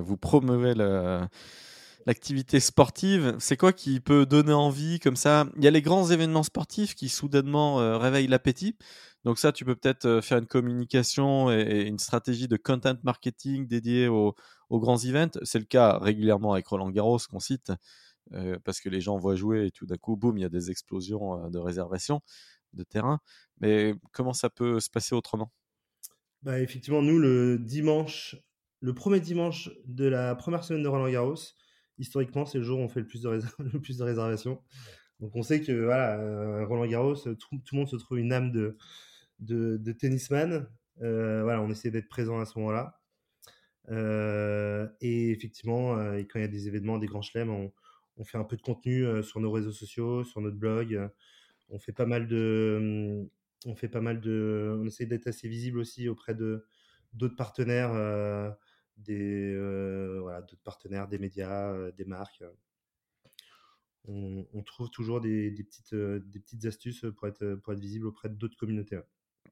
vous 0.02 0.18
promeuvez 0.18 0.74
l'activité 2.06 2.60
sportive, 2.60 3.36
c'est 3.40 3.58
quoi 3.58 3.74
qui 3.74 4.00
peut 4.00 4.26
donner 4.26 4.54
envie 4.54 5.00
comme 5.00 5.16
ça? 5.16 5.46
Il 5.58 5.64
y 5.64 5.68
a 5.68 5.72
les 5.72 5.82
grands 5.82 6.10
événements 6.10 6.44
sportifs 6.44 6.96
qui 6.96 7.10
soudainement 7.10 7.82
euh, 7.82 7.98
réveillent 7.98 8.28
l'appétit. 8.28 8.78
Donc 9.26 9.38
ça, 9.38 9.52
tu 9.52 9.66
peux 9.66 9.76
peut-être 9.76 10.06
euh, 10.06 10.22
faire 10.22 10.38
une 10.38 10.48
communication 10.48 11.52
et, 11.52 11.82
une 11.88 12.00
stratégie 12.00 12.48
de 12.48 12.58
content 12.58 12.96
marketing 13.04 13.68
dédiée 13.68 14.08
aux, 14.08 14.34
grands 14.72 14.98
events. 15.04 15.40
C'est 15.44 15.60
le 15.60 15.66
cas 15.66 16.00
régulièrement 16.00 16.54
avec 16.54 16.68
Roland 16.68 16.90
Garros 16.90 17.20
qu'on 17.30 17.40
cite, 17.40 17.72
euh, 18.34 18.58
parce 18.64 18.80
que 18.80 18.90
les 18.90 19.02
gens 19.02 19.18
voient 19.18 19.36
jouer 19.36 19.68
et 19.68 19.72
tout 19.72 19.86
d'un 19.86 19.98
coup, 19.98 20.16
boum, 20.16 20.38
il 20.38 20.42
y 20.42 20.46
a 20.46 20.50
des 20.50 20.72
explosions 20.72 21.50
de 21.50 21.60
réservation 21.60 22.22
de 22.74 22.84
terrain. 22.84 23.20
Mais 23.60 23.94
comment 24.14 24.34
ça 24.34 24.50
peut 24.50 24.80
se 24.80 24.90
passer 24.90 25.16
autrement? 25.16 25.52
Bah, 26.44 26.60
Effectivement, 26.60 27.02
nous, 27.02 27.20
le 27.20 27.58
dimanche, 27.58 28.36
le 28.82 28.94
premier 28.94 29.20
dimanche 29.20 29.70
de 29.86 30.06
la 30.06 30.36
première 30.36 30.64
semaine 30.64 30.84
de 30.84 30.88
Roland 30.88 31.10
Garros, 31.10 31.36
historiquement, 31.98 32.46
c'est 32.46 32.58
le 32.58 32.64
jour 32.64 32.80
où 32.80 32.84
on 32.84 32.90
fait 32.90 33.02
le 33.02 33.08
plus 33.08 33.22
de, 33.22 33.30
réservations. 34.04 34.62
Donc 35.20 35.36
on 35.36 35.44
sait 35.44 35.62
que 35.62 35.72
voilà, 35.72 36.18
euh, 36.20 36.66
Roland 36.66 36.88
Garros, 36.88 37.16
tout, 37.16 37.60
le 37.72 37.78
monde 37.78 37.90
se 37.90 37.98
trouve 37.98 38.20
une 38.20 38.32
âme 38.32 38.52
de, 38.52 38.78
de, 39.40 39.92
tennisman. 39.92 40.68
Euh, 41.02 41.44
voilà, 41.44 41.62
on 41.62 41.70
essaie 41.70 41.92
d'être 41.92 42.08
présent 42.08 42.40
à 42.40 42.46
ce 42.46 42.58
moment-là. 42.60 43.02
et 45.02 45.32
effectivement, 45.32 45.96
quand 46.30 46.40
il 46.40 46.42
y 46.42 46.46
a 46.46 46.48
des 46.48 46.68
événements, 46.68 47.00
des 47.00 47.08
grands 47.08 47.22
chelems, 47.22 47.50
on, 47.50 47.72
on 48.18 48.24
fait 48.24 48.38
un 48.38 48.44
peu 48.44 48.56
de 48.56 48.62
contenu 48.62 49.06
sur 49.24 49.40
nos 49.40 49.52
réseaux 49.52 49.72
sociaux, 49.72 50.24
sur 50.24 50.42
notre 50.42 50.58
blog. 50.58 51.10
on 51.70 51.80
fait 51.80 51.94
pas 51.94 52.06
mal 52.06 52.28
de, 52.28 53.30
on 53.66 53.76
fait 53.76 53.90
pas 53.90 54.02
mal 54.02 54.22
de, 54.22 54.78
on 54.80 54.86
essaie 54.86 55.06
d'être 55.06 55.28
assez 55.28 55.48
visible 55.48 55.80
aussi 55.80 56.08
auprès 56.08 56.36
de 56.36 56.66
d'autres 57.14 57.36
partenaires, 57.36 57.94
des 58.98 59.56
voilà, 60.22 60.42
d'autres 60.42 60.64
partenaires, 60.64 61.08
des 61.08 61.18
médias, 61.18 61.92
des 61.92 62.06
marques. 62.06 62.44
On, 64.08 64.64
trouve 64.64 64.90
toujours 64.90 65.22
des, 65.22 65.52
des 65.52 65.64
petites, 65.64 65.94
des 65.94 66.40
petites 66.40 66.66
astuces 66.66 67.06
pour 67.18 67.28
être, 67.28 67.56
pour 67.56 67.74
être 67.74 67.80
visible 67.80 68.08
auprès 68.08 68.30
d'autres 68.30 68.58
communautés. 68.58 69.00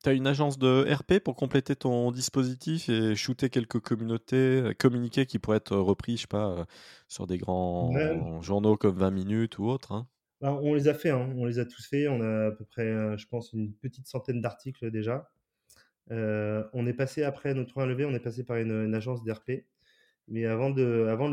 Tu 0.04 0.10
as 0.10 0.14
une 0.14 0.28
agence 0.28 0.60
de 0.60 0.86
RP 0.92 1.20
pour 1.24 1.36
compléter 1.36 1.76
ton 1.76 2.12
dispositif 2.12 2.90
et 2.90 3.16
shooter 3.16 3.50
quelques 3.50 3.80
communautés, 3.80 4.72
communiqués 4.80 5.26
qui 5.26 5.40
pourraient 5.40 5.58
être 5.58 5.76
repris, 5.76 6.18
je 6.18 6.22
sais 6.22 6.28
pas, 6.28 6.68
sur 7.08 7.26
des 7.28 7.38
grands 7.38 8.42
journaux 8.42 8.78
comme 8.78 8.98
20 8.98 9.12
minutes 9.12 9.58
ou 9.58 9.66
autres 9.66 9.92
hein? 9.94 10.08
Bah, 10.42 10.54
On 10.54 10.74
les 10.74 10.88
a 10.88 10.94
fait, 10.94 11.10
hein. 11.10 11.34
on 11.36 11.46
les 11.46 11.60
a 11.60 11.66
tous 11.66 11.88
fait. 11.88 12.08
On 12.08 12.22
a 12.22 12.48
à 12.48 12.52
peu 12.52 12.66
près, 12.66 13.18
je 13.18 13.28
pense, 13.28 13.54
une 13.54 13.74
petite 13.74 14.08
centaine 14.08 14.42
d'articles 14.42 14.92
déjà. 14.92 15.30
on 16.10 16.88
est 16.88 16.94
passé 16.94 17.24
après 17.24 17.54
notre 17.54 17.84
lever, 17.86 18.06
on 18.06 18.14
est 18.14 18.20
passé 18.20 18.44
par 18.44 18.58
une, 18.58 18.94
agence 18.96 19.24
d'RP. 19.24 19.66
Mais 20.30 20.46
avant 20.46 20.70
de, 20.72 20.84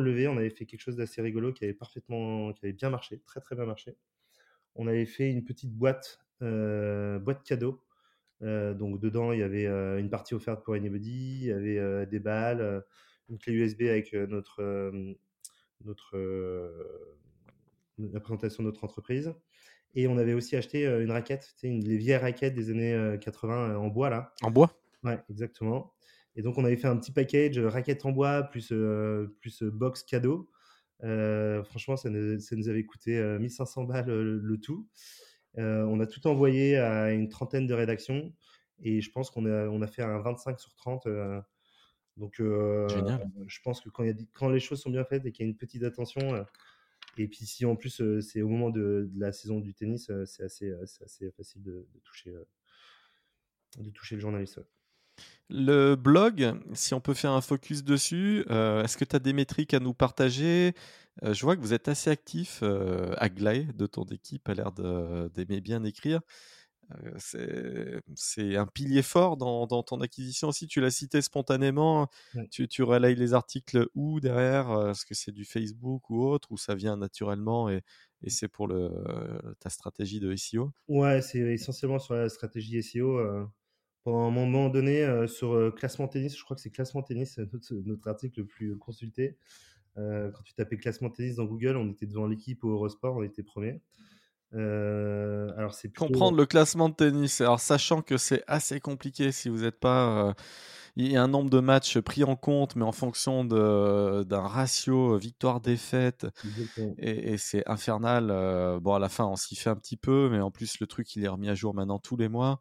lever, 0.01 0.29
on 0.29 0.37
avait 0.37 0.51
fait 0.51 0.67
quelque 0.67 0.81
chose 0.81 0.97
d'assez 0.97 1.21
rigolo 1.23 1.53
qui 1.53 1.65
avait 1.65 1.75
parfaitement, 1.75 2.53
qui 2.53 2.65
avait 2.65 2.73
bien 2.73 2.91
marché, 2.91 3.21
très 3.27 3.41
très 3.41 3.57
bien 3.57 3.67
marché. 3.67 3.97
On 4.77 4.87
avait 4.87 5.07
fait 5.07 5.31
une 5.31 5.45
petite 5.45 5.73
boîte, 5.73 6.21
boîte 6.41 7.43
cadeau 7.45 7.85
euh, 8.43 8.75
donc 8.75 9.01
dedans, 9.01 9.33
il 9.33 9.41
y 9.41 9.43
avait 9.43 9.67
euh, 9.67 9.99
une 9.99 10.11
partie 10.11 10.35
offerte 10.35 10.65
pour 10.65 10.75
Anybody, 10.75 11.39
il 11.43 11.47
y 11.47 11.53
avait 11.53 11.79
euh, 11.79 12.07
des 12.07 12.19
balles, 12.19 12.85
une 13.29 13.39
clé 13.39 13.55
USB 13.55 13.83
avec 13.83 14.13
notre 14.13 14.63
la 17.99 18.21
présentation 18.21 18.63
de 18.63 18.69
notre 18.69 18.85
entreprise. 18.85 19.35
Et 19.95 20.09
on 20.09 20.19
avait 20.19 20.35
aussi 20.35 20.57
acheté 20.57 20.87
une 20.87 21.13
raquette, 21.13 21.55
une, 21.63 21.85
les 21.85 21.97
vieilles 21.97 22.17
raquettes 22.17 22.55
des 22.55 22.71
années 22.71 23.17
80 23.21 23.77
en 23.77 23.87
bois 23.89 24.11
là. 24.11 24.33
En 24.43 24.51
bois? 24.51 24.77
Ouais, 25.05 25.21
exactement. 25.31 25.93
Et 26.35 26.43
donc 26.43 26.59
on 26.59 26.65
avait 26.65 26.77
fait 26.77 26.89
un 26.89 26.97
petit 26.97 27.13
package 27.13 27.59
raquette 27.61 28.05
en 28.05 28.11
bois 28.11 28.43
plus, 28.43 28.73
plus 29.41 29.63
box 29.63 30.03
cadeau. 30.03 30.51
franchement, 31.01 31.97
ça 31.97 32.11
nous, 32.11 32.41
ça 32.41 32.57
nous, 32.57 32.69
avait 32.69 32.85
coûté 32.85 33.23
1500 33.39 33.85
balles 33.85 34.11
le 34.11 34.61
tout. 34.61 34.89
Euh, 35.59 35.85
on 35.85 36.01
a 36.01 36.07
tout 36.07 36.27
envoyé 36.27 36.79
à 36.79 37.13
une 37.13 37.29
trentaine 37.29 37.67
de 37.67 37.75
rédactions 37.75 38.33
et 38.81 39.01
je 39.01 39.11
pense 39.11 39.31
qu'on 39.31 39.47
a, 39.47 39.69
on 39.69 39.83
a 39.83 39.87
fait 39.87 40.03
un 40.03 40.19
25 40.19 40.59
sur 40.59 40.75
30. 40.75 41.07
Euh, 41.07 41.41
donc, 42.17 42.41
euh, 42.41 42.89
je 43.47 43.61
pense 43.63 43.81
que 43.81 43.89
quand, 43.89 44.05
y 44.05 44.11
a, 44.11 44.15
quand 44.33 44.49
les 44.49 44.61
choses 44.61 44.81
sont 44.81 44.91
bien 44.91 45.05
faites 45.05 45.25
et 45.27 45.33
qu'il 45.33 45.47
y 45.47 45.49
a 45.49 45.51
une 45.51 45.57
petite 45.57 45.85
attention, 45.85 46.45
et 47.17 47.29
puis 47.29 47.47
si 47.47 47.65
en 47.65 47.77
plus 47.77 48.03
c'est 48.21 48.43
au 48.43 48.49
moment 48.49 48.71
de, 48.71 49.11
la 49.17 49.33
saison 49.33 49.61
du 49.61 49.75
tennis, 49.75 50.11
c'est 50.27 50.45
assez, 50.45 50.73
assez, 51.03 51.31
facile 51.33 51.63
de, 51.63 51.87
toucher, 52.05 52.35
de 53.79 53.91
toucher 53.91 54.17
le 54.17 54.21
journaliste. 54.21 54.61
Le 55.49 55.95
blog, 55.95 56.55
si 56.73 56.95
on 56.95 57.01
peut 57.01 57.15
faire 57.15 57.33
un 57.33 57.41
focus 57.41 57.85
dessus, 57.85 58.45
est-ce 58.49 58.97
que 58.97 59.05
tu 59.05 59.15
as 59.17 59.21
des 59.21 59.33
métriques 59.33 59.75
à 59.75 59.81
nous 59.81 59.95
partager? 59.95 60.75
Je 61.23 61.41
vois 61.43 61.55
que 61.57 61.61
vous 61.61 61.75
êtes 61.75 61.89
assez 61.89 62.11
actif. 62.11 62.63
Aglaé, 63.19 63.65
de 63.75 63.87
ton 63.87 64.05
équipe, 64.05 64.49
a 64.49 64.55
l'air 64.55 64.73
d'aimer 64.73 65.61
bien 65.61 65.85
écrire. 65.85 66.21
C'est 67.17 68.57
un 68.57 68.67
pilier 68.67 69.03
fort 69.03 69.37
dans, 69.37 69.83
ton 69.83 70.01
acquisition 70.01 70.49
aussi. 70.49 70.67
Tu 70.67 70.81
l'as 70.81 70.91
cité 70.91 71.23
spontanément. 71.23 72.09
Tu, 72.51 72.69
tu 72.69 72.83
relayes 72.83 73.17
les 73.17 73.35
articles 73.35 73.87
où 73.95 74.21
derrière 74.21 74.91
Est-ce 74.91 75.05
que 75.07 75.15
c'est 75.15 75.33
du 75.33 75.45
Facebook 75.45 76.11
ou 76.11 76.25
autre 76.25 76.53
Ou 76.53 76.57
ça 76.57 76.75
vient 76.75 76.97
naturellement 76.97 77.69
et, 77.71 77.83
c'est 78.29 78.49
pour 78.49 78.67
le, 78.69 78.91
ta 79.61 79.69
stratégie 79.69 80.19
de 80.19 80.35
SEO 80.35 80.73
Ouais, 80.89 81.21
c'est 81.21 81.41
essentiellement 81.41 81.99
sur 81.99 82.15
la 82.15 82.31
stratégie 82.31 82.83
SEO 82.83 83.49
pendant 84.05 84.29
un 84.29 84.31
moment 84.31 84.69
donné 84.69 85.03
euh, 85.03 85.27
sur 85.27 85.55
euh, 85.55 85.71
classement 85.71 86.07
tennis, 86.07 86.37
je 86.37 86.45
crois 86.45 86.55
que 86.55 86.63
c'est 86.63 86.71
classement 86.71 87.03
tennis, 87.03 87.39
notre, 87.39 87.75
notre, 87.75 88.09
article 88.09 88.41
le 88.41 88.47
plus 88.47 88.77
consulté. 88.77 89.39
Euh, 89.97 90.31
quand 90.31 90.43
tu 90.43 90.53
tapais 90.55 90.77
classement 90.77 91.09
tennis 91.09 91.37
dans 91.37 91.47
Google, 91.47 91.77
on 91.77 91.91
était 91.91 92.07
devant 92.07 92.27
l'équipe 92.27 92.63
au 92.65 92.71
Eurosport, 92.71 93.17
on 93.17 93.23
était 93.23 93.43
premier. 93.43 93.81
Alors 94.55 95.75
c'est 95.75 95.95
comprendre 95.95 96.37
le 96.37 96.47
classement 96.47 96.89
de 96.89 96.95
tennis. 96.95 97.41
Alors 97.41 97.61
sachant 97.61 98.03
que 98.03 98.17
c'est 98.17 98.43
assez 98.47 98.81
compliqué 98.81 99.33
si 99.33 99.49
vous 99.49 99.63
n'êtes 99.63 99.79
pas, 99.79 100.35
il 100.97 101.11
y 101.11 101.17
a 101.17 101.23
un 101.23 101.29
nombre 101.29 101.51
de 101.51 101.61
matchs 101.61 101.99
pris 101.99 102.25
en 102.25 102.37
compte, 102.37 102.77
mais 102.77 102.85
en 102.85 102.93
fonction 102.93 103.45
d'un 103.45 104.47
ratio 104.47 105.17
victoire-défaite, 105.19 106.27
et, 106.99 107.33
et 107.33 107.39
c'est 107.39 107.69
infernal. 107.69 108.27
bon 108.81 108.95
à 108.95 108.99
la 108.99 109.09
fin 109.09 109.25
on 109.27 109.37
s'y 109.37 109.57
fait 109.57 109.71
un 109.71 109.77
petit 109.77 109.97
peu, 109.97 110.29
mais 110.31 110.41
en 110.41 110.51
plus 110.51 110.79
le 110.81 110.87
truc 110.87 111.15
il 111.17 111.25
est 111.25 111.29
remis 111.29 111.49
à 111.49 111.55
jour 111.55 111.75
maintenant 111.75 111.99
tous 111.99 112.17
les 112.17 112.29
mois 112.29 112.61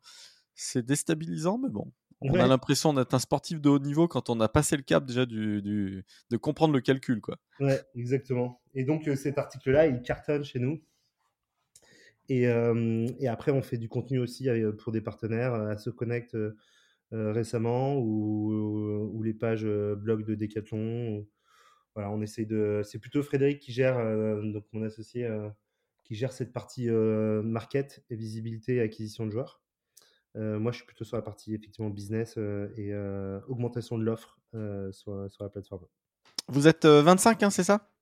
c'est 0.56 0.86
déstabilisant, 0.86 1.58
mais 1.58 1.70
bon. 1.70 1.92
On 2.26 2.36
a 2.36 2.48
l'impression 2.48 2.94
d'être 2.94 3.14
un 3.14 3.20
sportif 3.20 3.60
de 3.60 3.68
haut 3.68 3.80
niveau 3.80 4.08
quand 4.08 4.30
on 4.30 4.40
a 4.40 4.48
passé 4.48 4.78
le 4.78 4.84
cap 4.84 5.06
déjà 5.06 5.26
du, 5.26 5.62
de 5.62 6.38
comprendre 6.38 6.74
le 6.74 6.80
calcul. 6.80 7.20
Quoi. 7.20 7.36
Ouais, 7.60 7.82
exactement. 7.96 8.62
Et 8.74 8.86
donc 8.86 9.10
euh, 9.10 9.18
cet 9.18 9.38
article-là, 9.38 9.88
il 9.88 10.02
cartonne 10.02 10.46
chez 10.46 10.60
nous. 10.60 10.82
Et, 12.30 12.48
après, 13.28 13.52
on 13.52 13.62
fait 13.62 13.78
du 13.78 13.90
contenu 13.90 14.20
aussi 14.20 14.48
pour 14.80 14.92
des 14.92 15.02
partenaires, 15.02 15.54
à 15.54 15.78
se 15.78 15.90
connecte 15.90 16.38
récemment, 17.12 17.98
ou, 18.00 19.22
les 19.24 19.34
pages 19.34 19.66
blog 19.66 20.26
de 20.26 20.36
Decathlon. 20.36 21.28
voilà, 21.96 22.12
on 22.12 22.22
essaye 22.22 22.46
de. 22.46 22.82
C'est 22.84 23.00
plutôt 23.00 23.24
Frédéric 23.24 23.60
qui 23.60 23.72
gère, 23.72 23.98
donc 24.44 24.66
mon 24.72 24.84
associé, 24.84 25.30
qui 26.04 26.16
gère 26.16 26.32
cette 26.32 26.54
partie 26.54 26.90
market 26.90 28.04
et 28.10 28.16
visibilité 28.16 28.76
et 28.76 28.82
acquisition 28.82 29.26
de 29.26 29.32
joueurs. 29.32 29.62
Moi, 30.36 30.72
je 30.72 30.78
suis 30.78 30.86
plutôt 30.86 31.06
sur 31.06 31.18
la 31.18 31.24
partie 31.24 31.54
effectivement 31.54 31.90
business 31.90 32.38
et 32.78 32.94
augmentation 33.48 33.98
de 33.98 34.04
l'offre 34.04 34.40
sur, 34.92 35.30
sur, 35.30 35.44
la 35.44 35.50
plateforme. 35.50 35.86
Vous 36.48 36.68
êtes 36.68 36.86
25, 36.86 37.44
hein, 37.44 37.50
c'est 37.50 37.64
ça? 37.64 37.93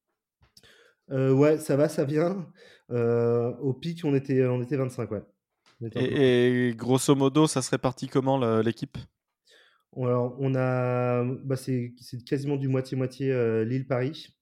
Ouais, 1.11 1.57
ça 1.57 1.75
va, 1.75 1.89
ça 1.89 2.05
vient. 2.05 2.47
au 2.89 3.73
pic, 3.73 4.03
on 4.03 4.15
était, 4.15 4.45
on 4.45 4.61
était 4.61 4.77
25, 4.77 5.11
ouais. 5.11 5.21
et, 5.95 6.73
grosso 6.75 7.15
modo, 7.15 7.47
ça 7.47 7.61
serait 7.61 7.77
parti 7.77 8.07
comment 8.07 8.37
l'équipe? 8.61 8.97
Alors, 9.95 10.37
on 10.39 10.55
a, 10.55 11.23
bah, 11.43 11.57
c'est 11.57 11.93
quasiment 12.25 12.55
du 12.55 12.69
moitié-moitié 12.69 13.65
Lille-Paris. 13.65 14.35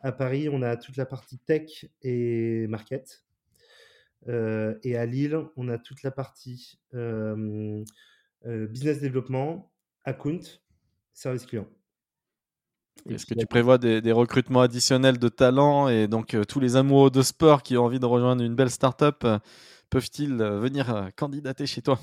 À 0.00 0.12
Paris, 0.12 0.48
on 0.48 0.62
a 0.62 0.76
toute 0.76 0.96
la 0.96 1.06
partie 1.06 1.38
tech 1.38 1.86
et 2.02 2.66
market. 2.68 3.24
Euh, 4.28 4.78
et 4.82 4.96
à 4.96 5.06
Lille, 5.06 5.38
on 5.56 5.68
a 5.68 5.78
toute 5.78 6.02
la 6.02 6.10
partie 6.10 6.78
euh, 6.94 7.84
business 8.44 9.00
développement, 9.00 9.72
account, 10.04 10.40
service 11.12 11.46
client. 11.46 11.68
Est-ce 13.06 13.26
que 13.26 13.34
tu 13.34 13.46
prévois 13.46 13.78
des, 13.78 14.12
recrutements 14.12 14.60
additionnels 14.60 15.18
de 15.18 15.28
talents 15.28 15.88
et 15.88 16.08
donc 16.08 16.36
tous 16.46 16.60
les 16.60 16.76
amoureux 16.76 17.10
de 17.10 17.22
sport 17.22 17.62
qui 17.62 17.76
ont 17.76 17.84
envie 17.84 18.00
de 18.00 18.06
rejoindre 18.06 18.42
une 18.42 18.54
belle 18.54 18.70
start-up 18.70 19.24
peuvent-ils 19.90 20.36
venir 20.36 21.10
candidater 21.16 21.66
chez 21.66 21.82
toi? 21.82 21.98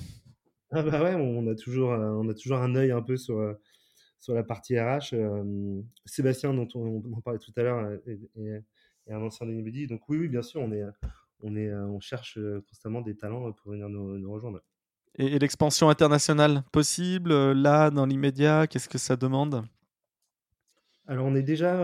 Ah 0.72 0.82
bah 0.82 1.04
ouais, 1.04 1.16
on 1.16 1.48
a 1.48 1.56
toujours, 1.56 1.90
on 1.90 2.28
a 2.28 2.34
toujours 2.34 2.58
un 2.58 2.76
œil 2.76 2.92
un 2.92 3.02
peu 3.02 3.18
sur, 3.18 3.56
sur 4.20 4.34
la 4.34 4.44
partie 4.44 4.80
RH. 4.80 5.16
Sébastien, 6.06 6.54
dont 6.54 6.68
on, 6.76 7.04
en 7.16 7.22
parlait 7.22 7.40
tout 7.40 7.54
à 7.56 7.62
l'heure, 7.62 7.92
est, 8.08 8.64
un 9.10 9.22
ancien 9.22 9.46
d'Anybody. 9.46 9.88
Donc 9.88 10.02
oui, 10.10 10.18
oui, 10.18 10.28
bien 10.28 10.42
sûr, 10.42 10.62
on 10.62 10.72
est, 10.72 10.84
on, 11.42 11.56
est, 11.56 11.74
on 11.74 12.00
cherche 12.00 12.40
constamment 12.68 13.02
des 13.02 13.16
talents 13.16 13.52
pour 13.52 13.72
venir 13.72 13.88
nous, 13.90 14.32
rejoindre. 14.32 14.62
Et, 15.18 15.38
l'expansion 15.40 15.90
internationale 15.90 16.64
possible, 16.72 17.54
là, 17.54 17.92
dans 17.92 18.06
l'immédiat, 18.06 18.68
qu'est-ce 18.68 18.90
que 18.90 18.98
ça 18.98 19.16
demande? 19.16 19.64
Alors, 21.08 21.26
on 21.26 21.36
est 21.36 21.44
déjà. 21.44 21.80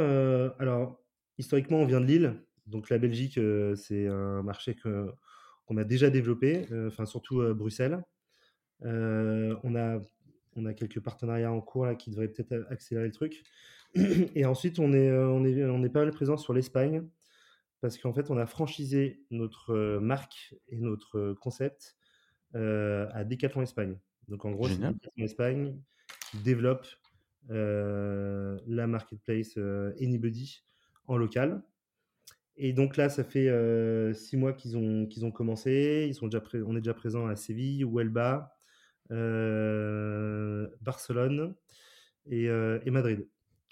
alors, 0.59 1.01
historiquement, 1.37 1.77
on 1.77 1.85
vient 1.85 2.01
de 2.01 2.05
Lille. 2.05 2.35
Donc, 2.67 2.89
la 2.89 2.97
Belgique, 2.97 3.39
c'est 3.75 4.07
un 4.07 4.41
marché 4.43 4.75
qu'on 4.75 5.77
a 5.77 5.83
déjà 5.83 6.09
développé, 6.09 6.67
enfin, 6.87 7.05
surtout 7.05 7.41
Bruxelles. 7.53 8.03
on, 8.81 9.75
a, 9.75 9.99
on 10.55 10.65
a 10.65 10.73
quelques 10.73 10.99
partenariats 10.99 11.51
en 11.51 11.61
cours 11.61 11.85
là, 11.85 11.95
qui 11.95 12.09
devraient 12.09 12.29
peut-être 12.29 12.65
accélérer 12.69 13.07
le 13.07 13.13
truc. 13.13 13.43
Et 14.35 14.45
ensuite, 14.45 14.79
on 14.79 14.93
est, 14.93 15.11
on 15.11 15.45
est, 15.45 15.63
on 15.65 15.83
est 15.83 15.89
pas 15.89 16.03
mal 16.03 16.11
présent 16.11 16.37
sur 16.37 16.53
l'Espagne 16.53 17.07
parce 17.81 17.97
qu'en 17.97 18.13
fait, 18.13 18.29
on 18.29 18.37
a 18.37 18.45
franchisé 18.45 19.25
notre 19.31 19.97
marque 19.99 20.55
et 20.69 20.77
notre 20.77 21.33
concept 21.33 21.97
à 22.53 23.23
Decathlon 23.23 23.61
Espagne. 23.61 23.97
Donc, 24.27 24.45
en 24.45 24.51
gros, 24.51 24.67
c'est 24.67 24.77
Decathlon 24.77 25.23
Espagne 25.25 25.75
qui 26.31 26.37
développe 26.37 26.87
la 27.49 28.87
marketplace 28.87 29.57
Anybody 29.99 30.63
en 31.07 31.17
local. 31.17 31.63
Et 32.57 32.73
donc 32.73 32.97
là, 32.97 33.09
ça 33.09 33.23
fait 33.23 33.49
six 34.13 34.37
mois 34.37 34.53
qu'ils 34.53 34.77
ont, 34.77 35.07
qu'ils 35.07 35.25
ont 35.25 35.31
commencé. 35.31 36.05
Ils 36.07 36.15
sont 36.15 36.27
déjà 36.27 36.43
on 36.65 36.75
est 36.75 36.81
déjà 36.81 36.93
présent 36.93 37.25
à 37.27 37.35
Séville, 37.35 37.83
Huelva, 37.83 38.55
Barcelone 40.81 41.55
et, 42.27 42.45
et 42.45 42.91
Madrid. 42.91 43.27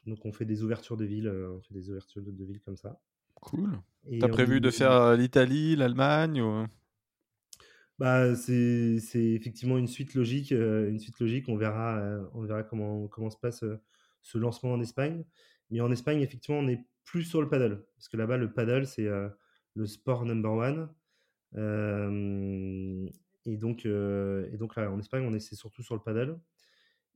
Donc 0.07 0.25
on 0.25 0.31
fait 0.31 0.45
des 0.45 0.63
ouvertures 0.63 0.97
de 0.97 1.05
villes, 1.05 1.29
on 1.29 1.61
fait 1.61 1.73
des 1.73 1.89
ouvertures 1.89 2.21
de, 2.21 2.43
villes 2.43 2.61
comme 2.61 2.77
ça. 2.77 2.99
Cool. 3.35 3.79
T'as 4.19 4.27
prévu 4.27 4.59
de 4.59 4.71
faire 4.71 5.15
l'Italie, 5.15 5.75
l'Allemagne 5.75 6.41
ou... 6.41 6.65
Bah, 7.99 8.33
c'est 8.33 9.01
effectivement 9.13 9.77
une 9.77 9.87
suite 9.87 10.13
logique, 10.13 10.51
une 10.51 10.99
suite 10.99 11.19
logique. 11.19 11.49
On 11.49 11.57
verra, 11.57 12.01
on 12.33 12.41
verra 12.43 12.63
comment, 12.63 13.09
comment 13.09 13.29
se 13.29 13.37
passe 13.37 13.65
ce 14.21 14.37
lancement 14.37 14.71
en 14.71 14.79
Espagne. 14.79 15.25
Mais 15.69 15.81
en 15.81 15.91
Espagne, 15.91 16.21
effectivement, 16.21 16.59
on 16.59 16.67
est 16.69 16.85
plus 17.03 17.23
sur 17.23 17.41
le 17.41 17.49
paddle. 17.49 17.85
Parce 17.97 18.07
que 18.07 18.15
là-bas, 18.15 18.37
le 18.37 18.53
paddle, 18.53 18.85
c'est 18.87 19.07
le 19.75 19.85
sport 19.85 20.25
number 20.25 20.51
one. 20.53 20.89
et, 23.45 23.57
donc, 23.57 23.83
là, 23.83 24.91
en 24.91 24.99
Espagne, 24.99 25.25
on 25.27 25.33
est 25.33 25.53
surtout 25.53 25.83
sur 25.83 25.95
le 25.95 26.01
paddle. 26.01 26.39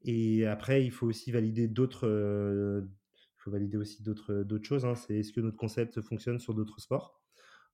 Et 0.04 0.46
après, 0.46 0.84
il 0.84 0.92
faut 0.92 1.08
aussi 1.08 1.32
valider 1.32 1.70
d'autres. 1.70 2.06
il 2.06 3.38
faut 3.38 3.52
valider 3.52 3.78
aussi 3.78 4.04
d'autres 4.04 4.60
choses. 4.64 4.84
Hein. 4.84 4.96
C'est 4.96 5.20
est-ce 5.20 5.32
que 5.32 5.40
notre 5.40 5.56
concept 5.56 6.02
fonctionne 6.02 6.40
sur 6.40 6.54
d'autres 6.54 6.82
sports? 6.82 7.22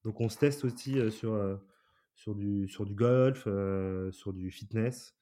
Donc, 0.03 0.21
on 0.21 0.29
se 0.29 0.37
teste 0.37 0.63
aussi 0.63 1.11
sur 1.11 1.59
sur 2.19 2.35
du, 2.35 2.67
sur 2.67 2.85
du 2.85 2.93
golf, 2.93 3.45
euh, 3.47 4.11
sur 4.11 4.33
du 4.33 4.51
fitness. 4.51 5.15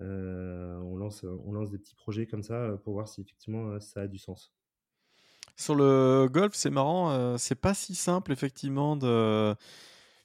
Euh, 0.00 0.76
on, 0.78 0.96
lance, 0.96 1.24
on 1.46 1.52
lance 1.52 1.70
des 1.70 1.78
petits 1.78 1.94
projets 1.94 2.26
comme 2.26 2.42
ça 2.42 2.54
euh, 2.54 2.76
pour 2.76 2.94
voir 2.94 3.08
si 3.08 3.20
effectivement 3.20 3.78
ça 3.78 4.02
a 4.02 4.06
du 4.08 4.18
sens. 4.18 4.52
Sur 5.56 5.74
le 5.74 6.28
golf, 6.30 6.54
c'est 6.54 6.70
marrant, 6.70 7.36
c'est 7.36 7.54
pas 7.54 7.74
si 7.74 7.94
simple 7.94 8.32
effectivement 8.32 8.96
de 8.96 9.54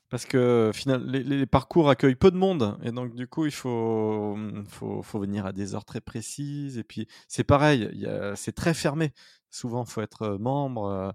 parce 0.09 0.25
que 0.25 0.71
final, 0.73 1.05
les, 1.05 1.45
parcours 1.45 1.89
accueillent 1.89 2.15
peu 2.15 2.31
de 2.31 2.38
monde 2.38 2.77
et 2.83 2.91
donc 2.91 3.13
du 3.15 3.27
coup 3.27 3.45
il 3.45 3.51
faut, 3.51 4.38
faut, 4.69 5.01
faut 5.01 5.19
venir 5.19 5.45
à 5.45 5.51
des 5.51 5.75
heures 5.75 5.83
très 5.83 5.99
précises 5.99 6.77
et 6.77 6.85
puis 6.85 7.07
c'est 7.27 7.43
pareil, 7.43 8.07
c'est 8.35 8.55
très 8.55 8.73
fermé. 8.73 9.13
Souvent, 9.49 9.83
faut 9.83 10.01
être 10.01 10.38
membre 10.38 11.13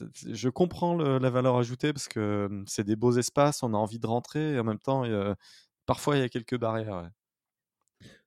je 0.00 0.48
comprends 0.48 0.96
la 0.96 1.30
valeur 1.30 1.56
ajoutée 1.56 1.92
parce 1.92 2.08
que 2.08 2.64
c'est 2.66 2.84
des 2.84 2.96
beaux 2.96 3.12
espaces, 3.12 3.62
on 3.62 3.74
a 3.74 3.76
envie 3.76 3.98
de 3.98 4.06
rentrer 4.06 4.54
et 4.54 4.58
en 4.58 4.64
même 4.64 4.78
temps, 4.78 5.04
parfois 5.86 6.16
il 6.16 6.20
y 6.20 6.24
a 6.24 6.28
quelques 6.28 6.58
barrières. 6.58 7.10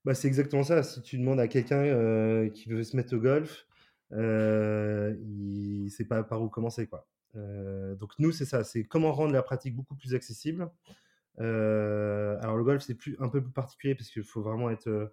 Bah, 0.03 0.13
c'est 0.13 0.27
exactement 0.27 0.63
ça. 0.63 0.83
Si 0.83 1.01
tu 1.01 1.17
demandes 1.17 1.39
à 1.39 1.47
quelqu'un 1.47 2.49
qui 2.49 2.69
veut 2.69 2.83
se 2.83 2.95
mettre 2.95 3.15
au 3.15 3.19
golf, 3.19 3.65
il 4.11 4.17
ne 5.85 5.89
sait 5.89 6.05
pas 6.05 6.23
par 6.23 6.41
où 6.41 6.49
commencer. 6.49 6.87
Quoi. 6.87 7.07
donc 7.33 8.11
nous, 8.19 8.31
c'est 8.31 8.45
ça, 8.45 8.63
c'est 8.63 8.85
comment 8.85 9.11
rendre 9.11 9.33
la 9.33 9.43
pratique 9.43 9.75
beaucoup 9.75 9.95
plus 9.95 10.13
accessible. 10.15 10.69
alors 11.37 12.57
le 12.57 12.63
golf, 12.63 12.83
c'est 12.83 12.97
un 13.19 13.29
peu 13.29 13.41
plus 13.41 13.53
particulier 13.53 13.95
parce 13.95 14.09
qu'il 14.09 14.23
faut 14.23 14.41
vraiment 14.41 14.69
être 14.69 15.11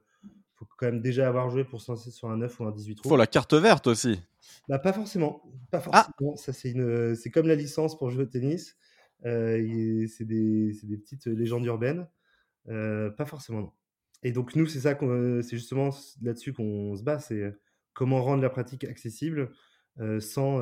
faut 0.65 0.75
quand 0.77 0.87
même 0.87 1.01
déjà 1.01 1.29
avoir 1.29 1.51
joué 1.51 1.65
pour 1.65 1.81
se 1.81 1.91
lancer 1.93 2.11
sur 2.11 2.31
un 2.31 2.37
9 2.37 2.61
ou 2.61 2.65
un 2.65 2.73
18 2.73 2.95
trous. 2.97 3.09
Faut 3.09 3.17
la 3.17 3.27
carte 3.27 3.55
verte 3.55 3.87
aussi. 3.87 4.21
Bah, 4.69 4.79
pas 4.79 4.93
forcément. 4.93 5.43
Pas 5.71 5.83
ah! 5.93 6.09
Ça, 6.37 6.53
c'est, 6.53 6.71
une, 6.71 7.15
c'est 7.15 7.31
comme 7.31 7.47
la 7.47 7.55
licence 7.55 7.99
pour 7.99 8.11
jouer 8.11 8.25
au 8.25 8.27
tennis. 8.27 8.77
Euh, 9.25 10.07
c'est, 10.09 10.25
des, 10.25 10.73
petites 10.97 11.27
légendes 11.27 11.65
urbaines. 11.67 12.09
Euh, 12.69 13.11
pas 13.11 13.27
forcément, 13.27 13.61
non. 13.61 13.73
Et 14.23 14.33
donc, 14.33 14.55
nous, 14.55 14.67
c'est 14.67 14.81
ça 14.81 14.95
qu'on, 14.95 15.43
c'est 15.43 15.57
justement 15.57 15.91
là-dessus 16.23 16.53
qu'on 16.53 16.97
se 16.97 17.03
bat. 17.03 17.19
C'est 17.19 17.55
comment 17.93 18.23
rendre 18.23 18.43
la 18.43 18.51
pratique 18.51 18.85
accessible 18.85 19.53
euh, 20.01 20.21
sans 20.21 20.61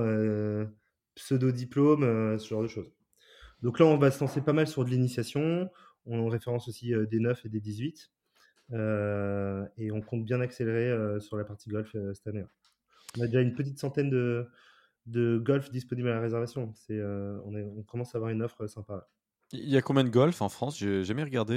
pseudo-diplôme, 1.15 2.39
ce 2.39 2.49
genre 2.49 2.63
de 2.63 2.69
choses. 2.69 2.91
Donc 3.63 3.79
là, 3.79 3.87
on 3.87 3.99
va 3.99 4.11
se 4.11 4.21
lancer 4.21 4.41
pas 4.41 4.55
mal 4.55 4.67
sur 4.67 4.85
de 4.85 4.91
l'initiation. 4.91 5.71
On 6.07 6.29
référence 6.29 6.67
aussi 6.69 6.93
des 7.11 7.21
9 7.21 7.45
et 7.45 7.49
des 7.51 7.61
18. 7.61 8.11
Euh, 8.73 9.67
et 9.79 9.91
on 9.91 10.01
compte 10.01 10.25
bien 10.25 10.41
accélérer 10.41 10.89
euh, 10.91 11.19
sur 11.21 11.37
la 11.37 11.45
partie 11.45 11.69
golf 11.69 11.91
euh, 11.95 12.15
cette 12.15 12.27
année. 12.29 12.45
On 13.19 13.23
a 13.23 13.27
déjà 13.27 13.41
une 13.41 13.55
petite 13.55 13.79
centaine 13.79 14.11
de, 14.11 14.49
de 15.07 15.39
golf 15.39 15.71
disponibles 15.71 16.09
à 16.09 16.15
la 16.15 16.21
réservation. 16.21 16.73
C'est, 16.75 17.03
on, 17.03 17.57
est, 17.57 17.63
on, 17.63 17.83
commence 17.83 18.15
à 18.15 18.19
avoir 18.19 18.31
une 18.31 18.43
offre 18.43 18.67
sympa. 18.69 19.09
Il 19.53 19.69
y 19.69 19.77
a 19.77 19.83
combien 19.83 20.05
de 20.05 20.11
golf 20.11 20.43
en 20.43 20.49
France? 20.49 20.79
J'ai 20.79 21.03
jamais 21.03 21.25
regardé. 21.25 21.57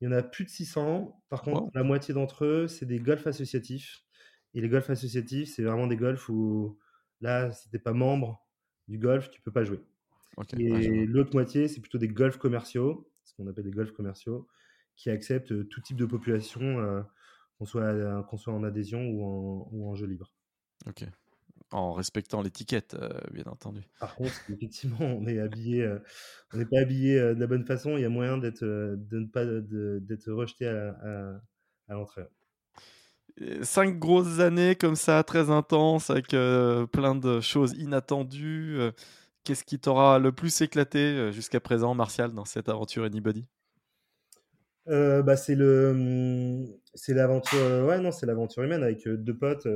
Il 0.00 0.04
y 0.04 0.08
en 0.08 0.12
a 0.12 0.24
plus 0.24 0.44
de 0.44 0.50
600. 0.50 1.22
Par 1.28 1.42
contre, 1.42 1.70
la 1.74 1.84
moitié 1.84 2.14
d'entre 2.14 2.44
eux, 2.44 2.66
c'est 2.66 2.86
des 2.86 2.98
golfs 2.98 3.28
associatifs. 3.28 4.02
Et 4.54 4.60
les 4.60 4.68
golfs 4.68 4.90
associatifs, 4.90 5.54
c'est 5.54 5.62
vraiment 5.62 5.86
des 5.86 5.96
golfs 5.96 6.28
où, 6.28 6.76
là, 7.20 7.52
si 7.52 7.70
tu 7.70 7.76
n'es 7.76 7.80
pas 7.80 7.92
membre 7.92 8.44
du 8.88 8.98
golf, 8.98 9.30
tu 9.30 9.40
peux 9.40 9.52
pas 9.52 9.62
jouer. 9.62 9.80
et 10.58 11.06
l'autre 11.06 11.30
moitié, 11.34 11.68
c'est 11.68 11.80
plutôt 11.80 11.98
des 11.98 12.08
golfs 12.08 12.38
commerciaux, 12.38 13.08
ce 13.22 13.34
qu'on 13.34 13.46
appelle 13.46 13.64
des 13.64 13.70
golfs 13.70 13.92
commerciaux, 13.92 14.48
qui 14.96 15.10
accepte 15.10 15.68
tout 15.68 15.80
type 15.80 15.96
de 15.96 16.06
population, 16.06 17.04
qu'on 17.58 17.64
soit, 17.64 18.52
en 18.52 18.64
adhésion 18.64 19.00
ou 19.00 19.24
en, 19.24 19.68
ou 19.72 19.88
en 19.88 19.94
jeu 19.94 20.06
libre. 20.06 20.32
Ok. 20.86 21.04
En 21.70 21.92
respectant 21.94 22.42
l'étiquette, 22.42 22.96
bien 23.32 23.44
entendu. 23.46 23.80
Par 23.98 24.14
contre, 24.14 24.32
effectivement, 24.50 24.98
on 25.00 25.26
est 25.26 25.38
habillé, 25.38 25.90
on 26.52 26.58
n'est 26.58 26.66
pas 26.66 26.80
habillé 26.80 27.18
de 27.18 27.40
la 27.40 27.46
bonne 27.46 27.64
façon. 27.64 27.96
Il 27.96 28.02
y 28.02 28.04
a 28.04 28.10
moyen 28.10 28.36
d'être, 28.36 28.64
de 28.64 29.18
ne 29.18 29.26
pas 29.26 29.44
d'être 29.44 30.30
rejeté 30.30 30.66
à, 30.66 31.40
à, 31.88 31.94
l'entrée. 31.94 32.24
Cinq 33.62 33.98
grosses 33.98 34.40
années 34.40 34.76
comme 34.76 34.96
ça, 34.96 35.22
très 35.22 35.48
intenses, 35.48 36.10
avec 36.10 36.28
plein 36.28 37.14
de 37.14 37.40
choses 37.40 37.72
inattendues. 37.78 38.78
Qu'est-ce 39.44 39.64
qui 39.64 39.78
t'aura 39.78 40.18
le 40.18 40.30
plus 40.30 40.60
éclaté 40.60 41.32
jusqu'à 41.32 41.58
présent, 41.58 41.94
Martial, 41.94 42.32
dans 42.32 42.44
cette 42.44 42.68
aventure 42.68 43.04
Anybody? 43.04 43.48
Euh, 44.88 45.22
bah, 45.22 45.36
c'est 45.36 45.54
le, 45.54 45.94
mmh, 45.94 46.66
c'est 46.94 47.14
l'aventure, 47.14 47.58
euh, 47.58 47.86
ouais, 47.86 48.00
non, 48.00 48.10
c'est 48.10 48.26
l'aventure 48.26 48.64
humaine 48.64 48.82
avec 48.82 49.06
euh, 49.06 49.16
deux 49.16 49.36
potes, 49.36 49.68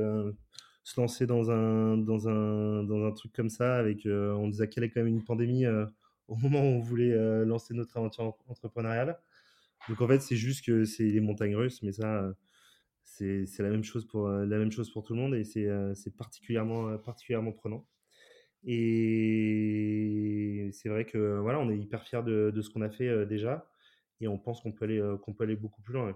se 0.83 0.99
lancer 0.99 1.25
dans 1.25 1.49
un, 1.51 1.97
dans 1.97 2.27
un, 2.29 2.83
dans 2.83 3.05
un 3.05 3.11
truc 3.11 3.33
comme 3.33 3.49
ça. 3.49 3.77
Avec, 3.77 4.05
on 4.05 4.47
nous 4.47 4.61
a 4.61 4.67
calé 4.67 4.89
quand 4.89 5.01
même 5.01 5.07
une 5.07 5.23
pandémie 5.23 5.65
au 6.27 6.35
moment 6.35 6.61
où 6.61 6.65
on 6.65 6.81
voulait 6.81 7.15
lancer 7.45 7.73
notre 7.73 7.97
aventure 7.97 8.37
entrepreneuriale. 8.47 9.19
Donc 9.89 10.01
en 10.01 10.07
fait, 10.07 10.19
c'est 10.21 10.35
juste 10.35 10.65
que 10.65 10.85
c'est 10.85 11.03
les 11.03 11.21
montagnes 11.21 11.55
russes, 11.55 11.81
mais 11.83 11.91
ça, 11.91 12.33
c'est, 13.03 13.45
la 13.59 13.69
même 13.69 13.83
chose 13.83 14.05
pour 14.07 14.29
la 14.29 14.57
même 14.57 14.71
chose 14.71 14.91
pour 14.91 15.03
tout 15.03 15.13
le 15.13 15.19
monde 15.19 15.35
et 15.35 15.43
c'est, 15.43 15.67
particulièrement, 16.17 16.97
particulièrement 16.99 17.51
prenant. 17.51 17.85
Et 18.65 20.69
c'est 20.73 20.89
vrai 20.89 21.05
que 21.05 21.39
voilà, 21.39 21.59
on 21.59 21.69
est 21.69 21.77
hyper 21.77 22.03
fiers 22.03 22.23
de, 22.23 22.51
de 22.53 22.61
ce 22.61 22.69
qu'on 22.69 22.81
a 22.81 22.89
fait 22.89 23.25
déjà 23.25 23.67
et 24.21 24.27
on 24.27 24.37
pense 24.37 24.61
qu'on 24.61 24.71
peut 24.71 24.85
aller, 24.85 25.01
qu'on 25.23 25.33
peut 25.33 25.43
aller 25.43 25.55
beaucoup 25.55 25.81
plus 25.81 25.93
loin. 25.93 26.13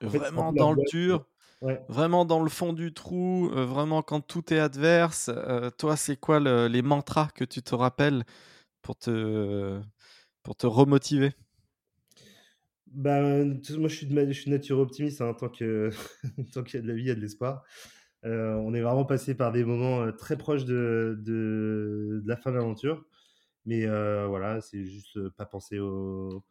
vraiment 0.00 0.52
dans 0.52 0.72
le 0.72 0.82
dur, 0.90 1.26
vraiment 1.88 2.24
dans 2.24 2.42
le 2.42 2.48
fond 2.48 2.72
du 2.72 2.92
trou, 2.92 3.48
vraiment 3.52 4.02
quand 4.02 4.20
tout 4.20 4.52
est 4.52 4.58
adverse. 4.58 5.30
toi, 5.78 5.96
c'est 5.96 6.16
quoi 6.16 6.40
les 6.68 6.82
mantras 6.82 7.28
que 7.34 7.44
tu 7.44 7.62
te 7.62 7.74
rappelles 7.74 8.24
pour 8.82 8.96
te, 8.96 9.80
pour 10.42 10.56
te 10.56 10.66
remotiver? 10.66 11.32
Ben, 12.86 13.58
moi, 13.78 13.88
je 13.88 13.94
suis 13.94 14.06
de, 14.06 14.26
je 14.26 14.38
suis 14.38 14.50
nature 14.50 14.78
optimiste. 14.78 15.22
Hein, 15.22 15.34
tant 15.34 15.48
que 15.48 15.90
tant 16.52 16.62
qu'il 16.62 16.76
y 16.76 16.78
a 16.78 16.82
de 16.82 16.88
la 16.88 16.94
vie, 16.94 17.02
il 17.02 17.08
y 17.08 17.10
a 17.10 17.14
de 17.14 17.20
l'espoir. 17.20 17.64
on 18.22 18.74
est 18.74 18.82
vraiment 18.82 19.04
passé 19.04 19.34
par 19.34 19.52
des 19.52 19.64
moments 19.64 20.12
très 20.12 20.36
proches 20.36 20.64
de, 20.64 21.18
de, 21.20 22.20
de 22.22 22.28
la 22.28 22.36
fin 22.36 22.50
de 22.50 22.56
l'aventure. 22.56 23.04
Mais 23.64 23.86
voilà, 23.86 24.60
c'est 24.60 24.84
juste 24.84 25.28
pas 25.30 25.46
penser 25.46 25.78
au, 25.78 26.44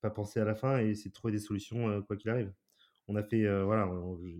pas 0.00 0.10
penser 0.10 0.40
à 0.40 0.44
la 0.44 0.54
fin 0.54 0.80
et 0.80 0.90
essayer 0.90 1.10
de 1.10 1.14
trouver 1.14 1.32
des 1.32 1.38
solutions 1.38 2.02
quoi 2.02 2.16
qu'il 2.16 2.30
arrive. 2.30 2.52
On 3.08 3.16
a 3.16 3.22
fait, 3.22 3.46
voilà, 3.62 3.90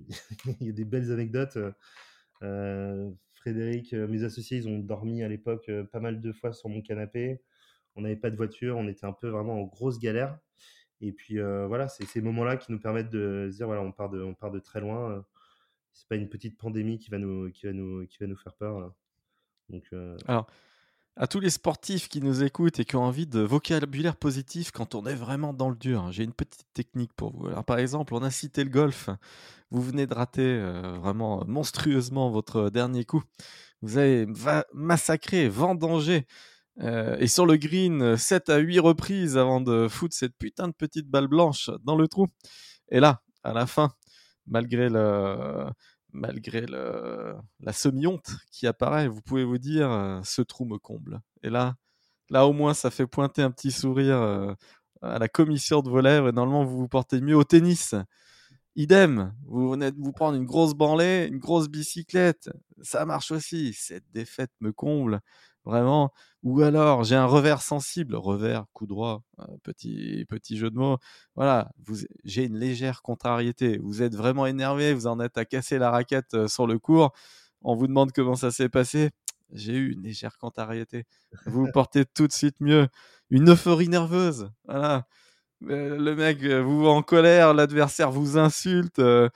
il 0.61 0.67
y 0.67 0.71
a 0.71 0.73
des 0.73 0.85
belles 0.85 1.11
anecdotes. 1.13 1.59
Frédéric, 3.33 3.93
mes 3.93 4.25
associés, 4.25 4.59
ils 4.59 4.69
ont 4.69 4.79
dormi 4.79 5.23
à 5.23 5.29
l'époque 5.29 5.71
pas 5.93 6.01
mal 6.01 6.21
de 6.21 6.33
fois 6.33 6.53
sur 6.53 6.69
mon 6.69 6.83
canapé. 6.83 7.41
On 7.97 8.03
n'avait 8.03 8.17
pas 8.17 8.31
de 8.31 8.37
voiture, 8.37 8.77
on 8.77 8.87
était 8.89 9.07
un 9.07 9.13
peu 9.13 9.29
vraiment 9.29 9.61
en 9.61 9.65
grosse 9.65 9.99
galère. 9.99 10.39
Et 11.01 11.13
puis 11.13 11.39
voilà, 11.39 11.89
c'est 11.89 12.05
ces 12.05 12.21
moments-là 12.21 12.57
qui 12.57 12.73
nous 12.73 12.81
permettent 12.81 13.11
de 13.11 13.51
dire 13.53 13.67
voilà, 13.67 13.83
on 13.83 13.93
part 13.93 14.11
de, 14.11 14.23
on 14.23 14.35
part 14.35 14.51
de 14.51 14.59
très 14.59 14.81
loin. 14.81 15.25
C'est 15.93 16.09
pas 16.09 16.17
une 16.17 16.29
petite 16.29 16.59
pandémie 16.59 16.99
qui 16.99 17.11
va 17.11 17.19
nous, 17.19 17.51
qui 17.51 17.67
va 17.67 17.73
nous, 17.73 18.07
qui 18.07 18.19
va 18.19 18.27
nous 18.27 18.37
faire 18.37 18.55
peur. 18.55 18.93
Donc, 19.69 19.91
Alors, 20.27 20.47
à 21.19 21.27
tous 21.27 21.41
les 21.41 21.51
sportifs 21.51 22.09
qui 22.09 22.21
nous 22.21 22.45
écoutent 22.45 22.79
et 22.79 22.85
qui 22.85 22.95
ont 22.95 23.03
envie 23.03 23.27
de 23.27 23.41
vocabulaire 23.41 24.15
positif 24.15 24.71
quand 24.71 24.95
on 24.95 25.05
est 25.05 25.17
vraiment 25.17 25.53
dans 25.53 25.69
le 25.69 25.75
dur, 25.75 26.05
hein, 26.05 26.11
j'ai 26.13 26.23
une 26.23 26.33
petite 26.33 26.65
technique 26.75 27.13
pour 27.15 27.37
vous. 27.37 27.49
Alors, 27.49 27.65
par 27.65 27.81
exemple, 27.81 28.15
on 28.15 28.23
a 28.23 28.31
cité 28.31 28.63
le 28.63 28.71
golf. 28.71 29.11
Vous 29.71 29.83
venez 29.83 30.07
de 30.07 30.15
rater 30.15 30.43
euh, 30.43 30.97
vraiment 31.01 31.45
monstrueusement 31.45 32.31
votre 32.31 32.71
dernier 32.71 33.05
coup. 33.05 33.23
Vous 33.83 33.99
avez 33.99 34.27
massacré, 34.73 35.49
vendangé. 35.49 36.27
Euh, 36.81 37.17
et 37.19 37.27
sur 37.27 37.47
le 37.47 37.57
green, 37.57 38.17
7 38.17 38.49
à 38.49 38.59
8 38.59 38.79
reprises 38.79 39.37
avant 39.37 39.61
de 39.61 39.89
foutre 39.89 40.15
cette 40.15 40.39
putain 40.39 40.69
de 40.69 40.73
petite 40.73 41.09
balle 41.09 41.27
blanche 41.27 41.71
dans 41.83 41.97
le 41.97 42.07
trou. 42.07 42.29
Et 42.91 43.01
là, 43.01 43.23
à 43.43 43.53
la 43.53 43.67
fin, 43.67 43.91
malgré 44.47 44.89
le, 44.89 45.67
malgré 46.13 46.63
le, 46.63 47.35
la 47.61 47.73
semi-honte 47.73 48.31
qui 48.51 48.67
apparaît, 48.67 49.09
vous 49.09 49.23
pouvez 49.23 49.45
vous 49.45 49.59
dire 49.59 49.91
euh, 49.91 50.21
ce 50.25 50.43
trou 50.43 50.65
me 50.65 50.79
comble. 50.79 51.21
Et 51.43 51.51
là, 51.51 51.77
là 52.31 52.47
au 52.47 52.53
moins, 52.53 52.75
ça 52.75 52.91
fait 52.91 53.07
pointer 53.07 53.43
un 53.43 53.51
petit 53.51 53.73
sourire 53.73 54.17
euh, 54.17 54.55
à 55.03 55.19
la 55.19 55.29
commission 55.29 55.83
de 55.83 55.91
vos 55.91 56.01
lèvres. 56.01 56.29
Et 56.29 56.33
normalement, 56.33 56.65
vous 56.65 56.79
vous 56.79 56.89
portez 56.89 57.21
mieux 57.21 57.37
au 57.37 57.45
tennis. 57.45 57.95
idem, 58.77 59.35
vous 59.47 59.71
venez 59.71 59.91
de 59.91 59.99
vous 59.99 60.13
prendre 60.13 60.37
une 60.37 60.47
grosse 60.47 60.75
branlée, 60.75 61.27
une 61.31 61.39
grosse 61.39 61.69
bicyclette, 61.69 62.51
ça 62.83 63.05
marche 63.05 63.31
aussi. 63.33 63.75
Cette 63.75 64.11
défaite 64.13 64.53
me 64.61 64.73
comble, 64.73 65.21
vraiment. 65.69 66.13
Ou 66.43 66.63
alors, 66.63 67.05
j'ai 67.05 67.17
un 67.17 67.27
revers 67.27 67.63
sensible, 67.63 68.17
revers, 68.17 68.65
coup 68.73 68.87
droit, 68.87 69.23
petit, 69.63 70.25
petit 70.29 70.57
jeu 70.57 70.71
de 70.71 70.77
mots. 70.77 70.99
Voilà, 71.37 71.71
j'ai 72.25 72.45
une 72.45 72.59
légère 72.59 73.03
contrariété. 73.03 73.79
Vous 73.83 74.03
êtes 74.03 74.15
vraiment 74.15 74.47
énervé, 74.47 74.95
vous 74.95 75.07
en 75.07 75.21
êtes 75.21 75.39
à 75.39 75.45
casser 75.45 75.79
la 75.79 75.91
raquette 75.91 76.35
euh, 76.35 76.49
sur 76.49 76.67
le 76.67 76.79
cours. 76.79 77.13
On 77.63 77.75
vous 77.75 77.87
demande 77.89 78.13
comment 78.13 78.37
ça 78.37 78.51
s'est 78.51 78.69
passé. 78.69 79.11
J'ai 79.53 79.75
eu 79.75 79.93
une 79.93 80.03
légère 80.03 80.39
contrariété. 80.39 81.05
Vous 81.47 81.65
vous 81.67 81.73
portez 81.73 82.05
tout 82.05 82.27
de 82.27 82.33
suite 82.33 82.61
mieux. 82.61 82.89
Une 83.31 83.51
euphorie 83.51 83.89
nerveuse. 83.89 84.51
Voilà 84.67 85.07
le 85.61 86.15
mec 86.15 86.43
euh, 86.43 86.63
vous 86.63 86.87
en 86.87 87.03
colère, 87.03 87.55
l'adversaire 87.55 88.11
vous 88.11 88.39
insulte. 88.39 88.99
Euh, 88.99 89.29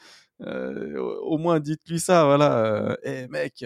euh, 0.42 0.98
au 1.22 1.38
moins 1.38 1.60
dites-lui 1.60 2.00
ça, 2.00 2.24
voilà. 2.24 2.96
Eh 3.04 3.28
mec, 3.28 3.64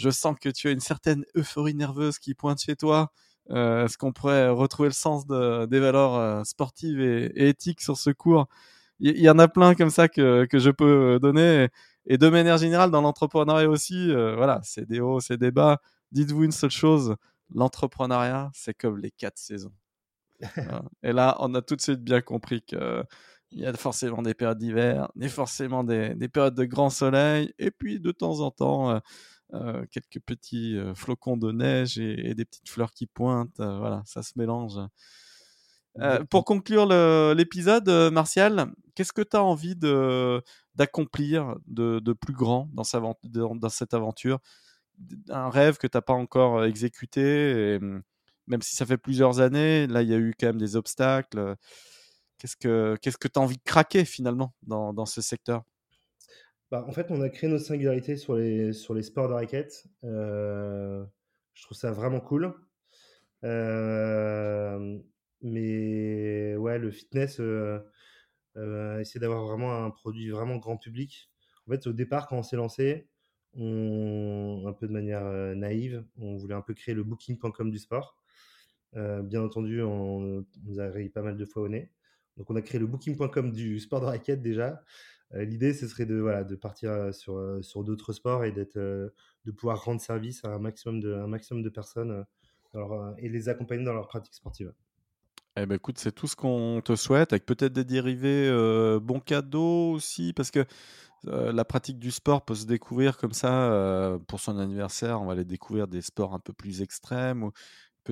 je 0.00 0.10
sens 0.10 0.36
que 0.40 0.48
tu 0.48 0.68
as 0.68 0.70
une 0.70 0.80
certaine 0.80 1.24
euphorie 1.36 1.74
nerveuse 1.74 2.18
qui 2.18 2.34
pointe 2.34 2.60
chez 2.60 2.76
toi. 2.76 3.12
Est-ce 3.48 3.98
qu'on 3.98 4.12
pourrait 4.12 4.48
retrouver 4.48 4.88
le 4.88 4.94
sens 4.94 5.26
de, 5.26 5.66
des 5.66 5.80
valeurs 5.80 6.46
sportives 6.46 7.00
et, 7.00 7.48
éthiques 7.48 7.80
sur 7.80 7.96
ce 7.96 8.10
cours? 8.10 8.46
Il 9.00 9.18
y, 9.18 9.30
en 9.30 9.38
a 9.38 9.48
plein 9.48 9.74
comme 9.74 9.90
ça 9.90 10.08
que, 10.08 10.44
que 10.44 10.58
je 10.58 10.70
peux 10.70 11.18
donner. 11.20 11.68
Et 12.06 12.18
de 12.18 12.28
manière 12.28 12.58
générale, 12.58 12.90
dans 12.90 13.00
l'entrepreneuriat 13.00 13.68
aussi, 13.68 14.12
voilà, 14.12 14.60
c'est 14.62 14.86
des 14.86 15.00
hauts, 15.00 15.20
c'est 15.20 15.38
des 15.38 15.50
bas. 15.50 15.78
Dites-vous 16.12 16.44
une 16.44 16.52
seule 16.52 16.70
chose, 16.70 17.16
l'entrepreneuriat, 17.54 18.50
c'est 18.54 18.74
comme 18.74 18.98
les 18.98 19.10
quatre 19.10 19.38
saisons. 19.38 19.72
Et 21.02 21.12
là, 21.12 21.36
on 21.40 21.54
a 21.54 21.62
tout 21.62 21.76
de 21.76 21.80
suite 21.80 22.02
bien 22.02 22.20
compris 22.20 22.62
qu'il 22.62 23.04
y 23.52 23.66
a 23.66 23.72
forcément 23.74 24.22
des 24.22 24.34
périodes 24.34 24.58
d'hiver, 24.58 25.10
des 25.16 25.28
forcément 25.28 25.84
des, 25.84 26.14
périodes 26.28 26.54
de 26.54 26.64
grand 26.64 26.90
soleil, 26.90 27.52
et 27.58 27.70
puis 27.70 28.00
de 28.00 28.10
temps 28.10 28.40
en 28.40 28.50
temps, 28.50 28.90
euh, 28.90 28.98
euh, 29.54 29.84
quelques 29.90 30.20
petits 30.20 30.76
euh, 30.76 30.94
flocons 30.94 31.36
de 31.36 31.50
neige 31.50 31.98
et, 31.98 32.34
des 32.34 32.44
petites 32.44 32.68
fleurs 32.68 32.92
qui 32.92 33.06
pointent. 33.06 33.58
voilà, 33.58 34.02
ça 34.06 34.22
se 34.22 34.32
mélange. 34.36 34.78
pour 36.30 36.44
conclure 36.44 36.86
l'épisode, 37.34 37.88
Martial, 38.12 38.72
qu'est-ce 38.94 39.12
que 39.12 39.22
tu 39.22 39.36
as 39.36 39.42
envie 39.42 39.76
d'accomplir 40.74 41.56
de, 41.66 41.98
de, 41.98 42.12
plus 42.12 42.34
grand 42.34 42.68
dans, 42.72 42.84
dans, 43.54 43.68
cette 43.68 43.94
aventure? 43.94 44.38
Un 45.30 45.50
rêve 45.50 45.78
que 45.78 45.86
tu 45.86 45.96
n'as 45.96 46.02
pas 46.02 46.12
encore 46.12 46.64
exécuté 46.64 47.74
et, 47.74 47.80
même 48.46 48.62
si 48.62 48.74
ça 48.74 48.84
fait 48.84 48.98
plusieurs 48.98 49.40
années, 49.40 49.86
là, 49.86 50.02
il 50.02 50.08
y 50.08 50.14
a 50.14 50.18
eu 50.18 50.34
quand 50.38 50.48
même 50.48 50.58
des 50.58 50.76
obstacles. 50.76 51.56
Qu'est-ce 52.38 52.56
que 52.56 52.96
tu 53.00 53.10
que 53.18 53.28
as 53.38 53.42
envie 53.42 53.58
de 53.58 53.62
craquer 53.62 54.04
finalement 54.04 54.54
dans, 54.62 54.92
dans 54.92 55.06
ce 55.06 55.20
secteur? 55.20 55.62
Bah, 56.70 56.84
En 56.86 56.92
fait, 56.92 57.10
on 57.10 57.20
a 57.20 57.28
créé 57.28 57.48
nos 57.50 57.58
singularités 57.58 58.16
sur 58.16 58.36
les, 58.36 58.72
sur 58.72 58.94
les 58.94 59.02
sports 59.02 59.28
de 59.28 59.34
raquettes. 59.34 59.86
Euh, 60.04 61.04
je 61.54 61.62
trouve 61.64 61.76
ça 61.76 61.92
vraiment 61.92 62.20
cool. 62.20 62.54
Euh, 63.44 64.98
mais 65.42 66.56
ouais, 66.56 66.78
le 66.78 66.90
fitness, 66.90 67.40
euh, 67.40 67.80
essayer 69.00 69.20
d'avoir 69.20 69.44
vraiment 69.46 69.84
un 69.84 69.90
produit 69.90 70.30
vraiment 70.30 70.56
grand 70.56 70.76
public. 70.76 71.30
En 71.66 71.72
fait, 71.72 71.86
au 71.86 71.92
départ, 71.92 72.28
quand 72.28 72.38
on 72.38 72.42
s'est 72.42 72.56
lancé, 72.56 73.08
un 73.54 74.72
peu 74.72 74.86
de 74.86 74.92
manière 74.92 75.24
naïve, 75.56 76.04
on 76.18 76.36
voulait 76.36 76.54
un 76.54 76.62
peu 76.62 76.74
créer 76.74 76.94
le 76.94 77.02
booking.com 77.04 77.70
du 77.70 77.78
sport. 77.78 78.16
Bien 78.94 79.42
entendu, 79.42 79.82
on, 79.82 80.44
nous 80.64 80.80
a 80.80 80.88
rayé 80.88 81.08
pas 81.08 81.22
mal 81.22 81.36
de 81.36 81.44
fois 81.44 81.62
au 81.62 81.68
nez. 81.68 81.90
Donc, 82.36 82.50
on 82.50 82.56
a 82.56 82.62
créé 82.62 82.80
le 82.80 82.86
booking.com 82.86 83.52
du 83.52 83.80
sport 83.80 84.00
de 84.00 84.06
raquette 84.06 84.42
déjà. 84.42 84.82
Euh, 85.34 85.44
l'idée, 85.44 85.74
ce 85.74 85.86
serait 85.86 86.06
de, 86.06 86.16
voilà, 86.16 86.44
de 86.44 86.56
partir 86.56 86.90
euh, 86.90 87.12
sur, 87.12 87.58
sur 87.62 87.84
d'autres 87.84 88.12
sports 88.12 88.44
et 88.44 88.52
d'être, 88.52 88.78
de 88.78 89.50
pouvoir 89.56 89.84
rendre 89.84 90.00
service 90.00 90.44
à 90.44 90.48
un 90.48 90.58
maximum 90.58 91.00
de, 91.00 91.14
un 91.14 91.26
maximum 91.26 91.62
de 91.62 91.68
personnes 91.68 92.24
et 93.18 93.28
les 93.28 93.48
accompagner 93.48 93.84
dans 93.84 93.92
leur 93.92 94.06
pratique 94.06 94.34
sportive. 94.34 94.72
Eh 95.56 95.66
ben 95.66 95.74
écoute, 95.74 95.98
c'est 95.98 96.12
tout 96.12 96.28
ce 96.28 96.36
qu'on 96.36 96.80
te 96.84 96.94
souhaite, 96.94 97.32
avec 97.32 97.44
peut-être 97.44 97.72
des 97.72 97.84
dérivés 97.84 98.48
euh, 98.48 99.00
bons 99.00 99.18
cadeaux 99.18 99.90
aussi, 99.92 100.32
parce 100.32 100.50
que 100.50 100.64
la 101.24 101.66
pratique 101.66 101.98
du 101.98 102.10
sport 102.10 102.46
peut 102.46 102.54
se 102.54 102.64
découvrir 102.64 103.18
comme 103.18 103.34
ça 103.34 104.18
pour 104.26 104.40
son 104.40 104.58
anniversaire. 104.58 105.20
On 105.20 105.26
va 105.26 105.32
aller 105.32 105.44
découvrir 105.44 105.86
des 105.86 106.00
sports 106.00 106.32
un 106.32 106.38
peu 106.38 106.54
plus 106.54 106.80
extrêmes 106.80 107.50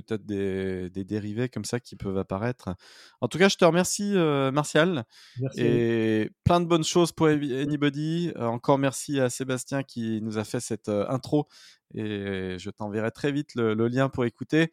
peut-être 0.02 0.26
des, 0.26 0.90
dérivés 0.90 1.48
comme 1.48 1.64
ça 1.64 1.80
qui 1.80 1.96
peuvent 1.96 2.18
apparaître. 2.18 2.74
En 3.20 3.28
tout 3.28 3.38
cas, 3.38 3.48
je 3.48 3.56
te 3.56 3.64
remercie, 3.64 4.16
euh, 4.16 4.50
Martial. 4.50 5.04
Merci. 5.40 5.61
Et 5.61 6.30
plein 6.44 6.61
de 6.61 6.66
bonnes 6.66 6.84
choses 6.84 7.12
pour 7.12 7.26
Anybody. 7.26 8.32
Euh, 8.37 8.46
encore 8.46 8.78
merci 8.78 9.20
à 9.20 9.30
Sébastien 9.30 9.82
qui 9.82 10.20
nous 10.22 10.38
a 10.38 10.44
fait 10.44 10.61
cette 10.61 10.88
euh, 10.88 11.06
intro. 11.08 11.48
Et 11.94 12.56
je 12.58 12.70
t'enverrai 12.70 13.11
très 13.11 13.32
vite 13.32 13.54
le, 13.54 13.74
lien 13.88 14.08
pour 14.08 14.24
écouter. 14.24 14.70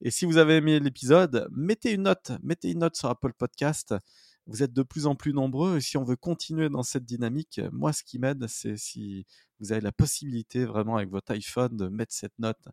Et 0.00 0.10
si 0.10 0.24
vous 0.24 0.38
avez 0.38 0.56
aimé 0.56 0.80
l'épisode, 0.80 1.48
mettez 1.50 1.92
une 1.92 2.02
note. 2.02 2.32
Mettez 2.42 2.70
une 2.70 2.78
note 2.78 2.96
sur 2.96 3.08
Apple 3.08 3.32
Podcast. 3.32 3.94
Vous 4.46 4.62
êtes 4.62 4.72
de 4.72 4.82
plus 4.82 5.06
en 5.06 5.14
plus 5.14 5.34
nombreux 5.34 5.76
et 5.76 5.80
si 5.82 5.98
on 5.98 6.04
veut 6.04 6.16
continuer 6.16 6.70
dans 6.70 6.82
cette 6.82 7.04
dynamique, 7.04 7.60
moi 7.70 7.92
ce 7.92 8.02
qui 8.02 8.18
m'aide, 8.18 8.46
c'est 8.48 8.78
si 8.78 9.26
vous 9.60 9.72
avez 9.72 9.82
la 9.82 9.92
possibilité 9.92 10.64
vraiment 10.64 10.96
avec 10.96 11.10
votre 11.10 11.32
iPhone 11.32 11.76
de 11.76 11.88
mettre 11.88 12.14
cette 12.14 12.38
note 12.38 12.66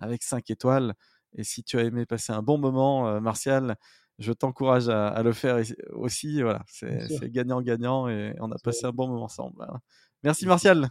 avec 0.00 0.22
5 0.22 0.50
étoiles. 0.50 0.94
Et 1.34 1.44
si 1.44 1.62
tu 1.62 1.78
as 1.78 1.82
aimé 1.82 2.06
passer 2.06 2.32
un 2.32 2.42
bon 2.42 2.58
moment, 2.58 3.08
euh, 3.08 3.20
Martial, 3.20 3.76
je 4.18 4.32
t'encourage 4.32 4.88
à, 4.88 5.22
le 5.22 5.32
faire 5.32 5.62
aussi. 5.92 6.42
Voilà, 6.42 6.62
c'est 6.66 7.30
gagnant-gagnant 7.30 8.08
et 8.08 8.34
on 8.40 8.50
a 8.50 8.58
passé 8.62 8.86
un 8.86 8.92
bon 8.92 9.08
moment 9.08 9.24
ensemble. 9.24 9.62
Hein. 9.62 9.80
Merci 10.22 10.46
Martial. 10.46 10.90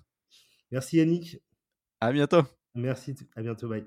Merci 0.71 0.97
Yannick. 0.97 1.39
À 2.01 2.11
bientôt. 2.11 2.43
Merci, 2.75 3.15
à 3.35 3.41
bientôt, 3.41 3.67
bye. 3.67 3.85